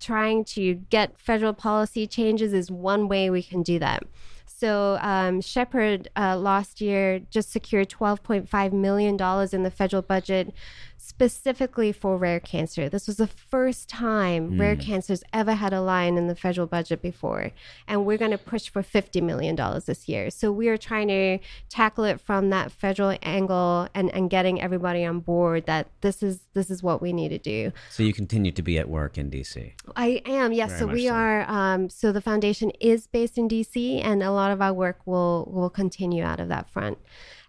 trying 0.00 0.44
to 0.44 0.74
get 0.74 1.18
federal 1.20 1.52
policy 1.52 2.06
changes 2.06 2.52
is 2.52 2.70
one 2.70 3.09
way 3.09 3.30
we 3.30 3.42
can 3.42 3.62
do 3.62 3.78
that. 3.78 4.02
So 4.46 4.98
um, 5.00 5.40
Shepherd 5.40 6.09
uh, 6.16 6.36
last 6.36 6.80
year 6.80 7.20
just 7.30 7.52
secured 7.52 7.88
$12.5 7.88 8.72
million 8.72 9.14
in 9.52 9.62
the 9.62 9.70
federal 9.70 10.02
budget 10.02 10.52
specifically 11.09 11.90
for 11.90 12.18
rare 12.18 12.38
cancer. 12.38 12.88
This 12.88 13.06
was 13.06 13.16
the 13.16 13.26
first 13.26 13.88
time 13.88 14.50
mm. 14.50 14.61
rare 14.61 14.76
cancers 14.76 15.24
ever 15.32 15.54
had 15.54 15.72
a 15.72 15.80
line 15.80 16.18
in 16.18 16.28
the 16.28 16.34
federal 16.34 16.66
budget 16.66 17.00
before. 17.00 17.52
And 17.86 18.04
we're 18.04 18.18
going 18.18 18.30
to 18.30 18.38
push 18.38 18.68
for 18.68 18.82
$50 18.82 19.22
million 19.22 19.56
this 19.86 20.06
year. 20.06 20.30
So 20.30 20.52
we 20.52 20.68
are 20.68 20.76
trying 20.76 21.09
to 21.09 21.38
tackle 21.70 22.04
it 22.04 22.20
from 22.20 22.50
that 22.50 22.70
federal 22.70 23.16
angle 23.22 23.88
and, 23.94 24.12
and 24.14 24.28
getting 24.28 24.61
everybody 24.61 25.02
on 25.02 25.20
board 25.20 25.64
that 25.64 25.88
this 26.02 26.22
is 26.22 26.40
this 26.52 26.70
is 26.70 26.82
what 26.82 27.00
we 27.00 27.14
need 27.14 27.30
to 27.30 27.38
do. 27.38 27.72
So 27.88 28.02
you 28.02 28.12
continue 28.12 28.52
to 28.52 28.62
be 28.62 28.78
at 28.78 28.88
work 28.88 29.16
in 29.16 29.30
DC? 29.30 29.72
I 29.96 30.20
am, 30.26 30.52
yes. 30.52 30.70
Very 30.70 30.80
so 30.80 30.86
we 30.88 31.06
so. 31.06 31.14
are, 31.14 31.50
um, 31.50 31.88
so 31.88 32.12
the 32.12 32.20
foundation 32.20 32.70
is 32.80 33.06
based 33.06 33.38
in 33.38 33.48
DC 33.48 34.04
and 34.04 34.22
a 34.22 34.30
lot 34.30 34.50
of 34.50 34.61
our 34.61 34.74
work 34.74 34.98
will, 35.06 35.50
will 35.50 35.70
continue 35.70 36.22
out 36.22 36.38
of 36.38 36.48
that 36.48 36.68
front. 36.68 36.98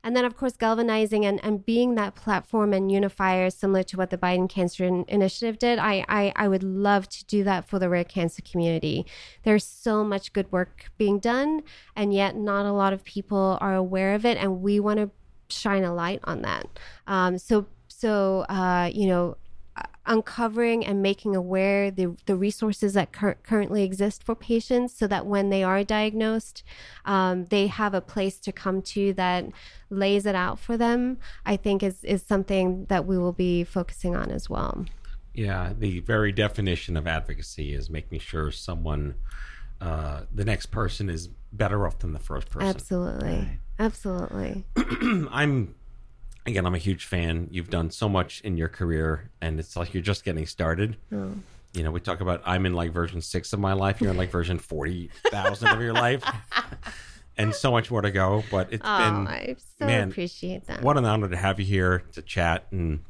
And 0.03 0.15
then, 0.15 0.25
of 0.25 0.37
course, 0.37 0.55
galvanizing 0.55 1.25
and, 1.25 1.43
and 1.43 1.65
being 1.65 1.95
that 1.95 2.15
platform 2.15 2.73
and 2.73 2.91
unifier, 2.91 3.49
similar 3.49 3.83
to 3.83 3.97
what 3.97 4.09
the 4.09 4.17
Biden 4.17 4.49
Cancer 4.49 4.85
Initiative 5.07 5.59
did. 5.59 5.77
I, 5.79 6.05
I, 6.07 6.33
I 6.35 6.47
would 6.47 6.63
love 6.63 7.09
to 7.09 7.25
do 7.25 7.43
that 7.43 7.67
for 7.67 7.79
the 7.79 7.89
rare 7.89 8.03
cancer 8.03 8.41
community. 8.41 9.05
There's 9.43 9.65
so 9.65 10.03
much 10.03 10.31
good 10.31 10.51
work 10.51 10.91
being 10.97 11.19
done, 11.19 11.63
and 11.95 12.13
yet 12.13 12.35
not 12.35 12.65
a 12.65 12.71
lot 12.71 12.93
of 12.93 13.03
people 13.03 13.57
are 13.59 13.75
aware 13.75 14.13
of 14.15 14.25
it. 14.25 14.37
And 14.37 14.61
we 14.61 14.79
want 14.79 14.99
to 14.99 15.11
shine 15.49 15.83
a 15.83 15.93
light 15.93 16.21
on 16.23 16.43
that. 16.43 16.67
Um, 17.07 17.37
so, 17.37 17.67
so 17.87 18.41
uh, 18.49 18.89
you 18.93 19.07
know, 19.07 19.37
uncovering 20.09 20.83
and 20.85 21.01
making 21.01 21.35
aware 21.35 21.91
the, 21.91 22.17
the 22.25 22.35
resources 22.35 22.93
that 22.93 23.13
cur- 23.13 23.37
currently 23.43 23.83
exist 23.83 24.23
for 24.23 24.35
patients 24.35 24.97
so 24.97 25.07
that 25.07 25.25
when 25.25 25.49
they 25.49 25.63
are 25.63 25.83
diagnosed, 25.83 26.63
um, 27.05 27.45
they 27.45 27.67
have 27.67 27.93
a 27.93 28.01
place 28.01 28.39
to 28.39 28.51
come 28.51 28.81
to 28.81 29.13
that 29.13 29.45
lays 29.89 30.25
it 30.25 30.35
out 30.35 30.59
for 30.59 30.75
them, 30.75 31.19
I 31.45 31.55
think 31.55 31.83
is, 31.83 32.03
is 32.03 32.23
something 32.23 32.85
that 32.89 33.05
we 33.05 33.17
will 33.17 33.33
be 33.33 33.63
focusing 33.63 34.15
on 34.15 34.31
as 34.31 34.49
well. 34.49 34.85
Yeah, 35.33 35.73
the 35.77 35.99
very 35.99 36.31
definition 36.31 36.97
of 36.97 37.05
advocacy 37.05 37.73
is 37.73 37.89
making 37.89 38.19
sure 38.19 38.51
someone, 38.51 39.13
uh, 39.79 40.23
the 40.33 40.43
next 40.43 40.67
person 40.67 41.09
is 41.09 41.29
better 41.53 41.85
off 41.85 41.99
than 41.99 42.13
the 42.13 42.19
first 42.19 42.49
person. 42.49 42.67
Absolutely. 42.67 43.29
Right. 43.29 43.59
Absolutely. 43.77 44.65
I'm 45.31 45.75
again, 46.49 46.65
I'm 46.65 46.75
a 46.75 46.79
huge 46.79 47.05
fan. 47.05 47.47
You've 47.51 47.69
done 47.69 47.91
so 47.91 48.09
much 48.09 48.41
in 48.41 48.57
your 48.57 48.67
career, 48.67 49.29
and 49.41 49.59
it's 49.59 49.75
like 49.75 49.93
you're 49.93 50.03
just 50.03 50.25
getting 50.25 50.45
started. 50.45 50.97
Oh. 51.13 51.31
You 51.73 51.83
know, 51.83 51.91
we 51.91 51.99
talk 51.99 52.19
about 52.19 52.41
I'm 52.45 52.65
in 52.65 52.73
like 52.73 52.91
version 52.91 53.21
six 53.21 53.53
of 53.53 53.59
my 53.59 53.73
life. 53.73 54.01
You're 54.01 54.11
in 54.11 54.17
like 54.17 54.31
version 54.31 54.57
forty 54.57 55.11
thousand 55.27 55.69
of 55.69 55.81
your 55.81 55.93
life, 55.93 56.23
and 57.37 57.53
so 57.53 57.71
much 57.71 57.91
more 57.91 58.01
to 58.01 58.11
go. 58.11 58.43
But 58.49 58.73
it's 58.73 58.83
oh, 58.83 58.97
been 58.97 59.27
I 59.27 59.55
so 59.77 59.85
man, 59.85 60.09
appreciate 60.09 60.65
that. 60.65 60.81
What 60.81 60.97
an 60.97 61.05
honor 61.05 61.29
to 61.29 61.37
have 61.37 61.59
you 61.59 61.65
here 61.65 62.03
to 62.13 62.21
chat 62.23 62.65
and 62.71 63.01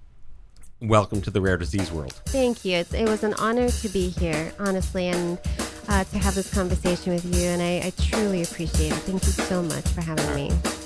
welcome 0.81 1.21
to 1.21 1.31
the 1.31 1.41
rare 1.41 1.57
disease 1.57 1.91
world. 1.91 2.21
Thank 2.25 2.65
you. 2.65 2.77
It's, 2.77 2.93
it 2.93 3.07
was 3.07 3.23
an 3.23 3.33
honor 3.35 3.69
to 3.69 3.89
be 3.89 4.09
here, 4.09 4.53
honestly, 4.59 5.07
and 5.07 5.39
uh, 5.87 6.03
to 6.03 6.19
have 6.19 6.35
this 6.35 6.53
conversation 6.53 7.13
with 7.13 7.25
you. 7.33 7.47
And 7.47 7.61
I, 7.61 7.87
I 7.87 7.93
truly 7.97 8.43
appreciate 8.43 8.91
it. 8.91 8.99
Thank 8.99 9.25
you 9.25 9.31
so 9.31 9.61
much 9.61 9.87
for 9.87 10.01
having 10.01 10.35
me. 10.35 10.78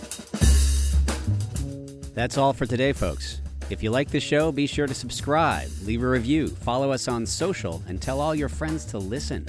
That's 2.13 2.37
all 2.37 2.53
for 2.53 2.67
today, 2.67 2.93
folks. 2.93 3.41
If 3.71 3.81
you 3.81 3.89
like 3.89 4.09
the 4.09 4.19
show, 4.19 4.51
be 4.51 4.67
sure 4.67 4.85
to 4.85 4.93
subscribe, 4.93 5.67
leave 5.83 6.03
a 6.03 6.07
review, 6.07 6.47
follow 6.47 6.91
us 6.91 7.07
on 7.07 7.25
social, 7.25 7.81
and 7.87 7.99
tell 7.99 8.21
all 8.21 8.35
your 8.35 8.49
friends 8.49 8.85
to 8.85 8.99
listen. 8.99 9.47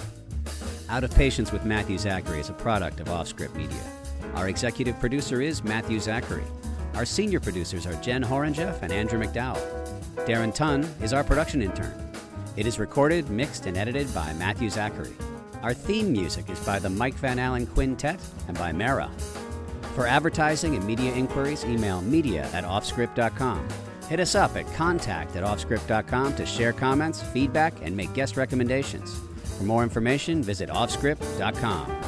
Out 0.88 1.04
of 1.04 1.14
Patients 1.14 1.52
with 1.52 1.66
Matthew 1.66 1.98
Zachary 1.98 2.40
is 2.40 2.48
a 2.48 2.54
product 2.54 3.00
of 3.00 3.08
Offscript 3.08 3.54
Media. 3.54 3.82
Our 4.34 4.48
executive 4.48 4.98
producer 4.98 5.42
is 5.42 5.62
Matthew 5.62 6.00
Zachary. 6.00 6.44
Our 6.94 7.04
senior 7.04 7.38
producers 7.38 7.86
are 7.86 8.00
Jen 8.00 8.24
Horonjeff 8.24 8.80
and 8.80 8.92
Andrew 8.92 9.22
McDowell. 9.22 9.60
Darren 10.26 10.54
Tunn 10.54 10.84
is 11.02 11.12
our 11.12 11.24
production 11.24 11.60
intern. 11.60 11.92
It 12.56 12.66
is 12.66 12.78
recorded, 12.78 13.28
mixed, 13.28 13.66
and 13.66 13.76
edited 13.76 14.12
by 14.14 14.32
Matthew 14.34 14.70
Zachary. 14.70 15.12
Our 15.62 15.74
theme 15.74 16.12
music 16.12 16.48
is 16.48 16.60
by 16.60 16.78
the 16.78 16.88
Mike 16.88 17.14
Van 17.16 17.38
Allen 17.38 17.66
Quintet 17.66 18.20
and 18.48 18.56
by 18.56 18.72
Mara. 18.72 19.10
For 19.94 20.08
advertising 20.08 20.74
and 20.74 20.84
media 20.84 21.14
inquiries, 21.14 21.64
email 21.64 22.00
media 22.02 22.50
at 22.52 22.64
offscript.com. 22.64 23.68
Hit 24.08 24.18
us 24.18 24.34
up 24.34 24.56
at 24.56 24.66
contact 24.74 25.36
at 25.36 25.44
offscript.com 25.44 26.34
to 26.34 26.44
share 26.44 26.72
comments, 26.72 27.22
feedback, 27.22 27.72
and 27.80 27.96
make 27.96 28.12
guest 28.12 28.36
recommendations. 28.36 29.20
For 29.56 29.62
more 29.62 29.84
information, 29.84 30.42
visit 30.42 30.68
offscript.com. 30.68 32.00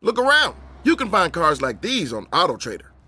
Look 0.00 0.18
around. 0.18 0.56
You 0.82 0.96
can 0.96 1.08
find 1.10 1.32
cars 1.32 1.62
like 1.62 1.80
these 1.80 2.12
on 2.12 2.26
AutoTrader 2.26 2.91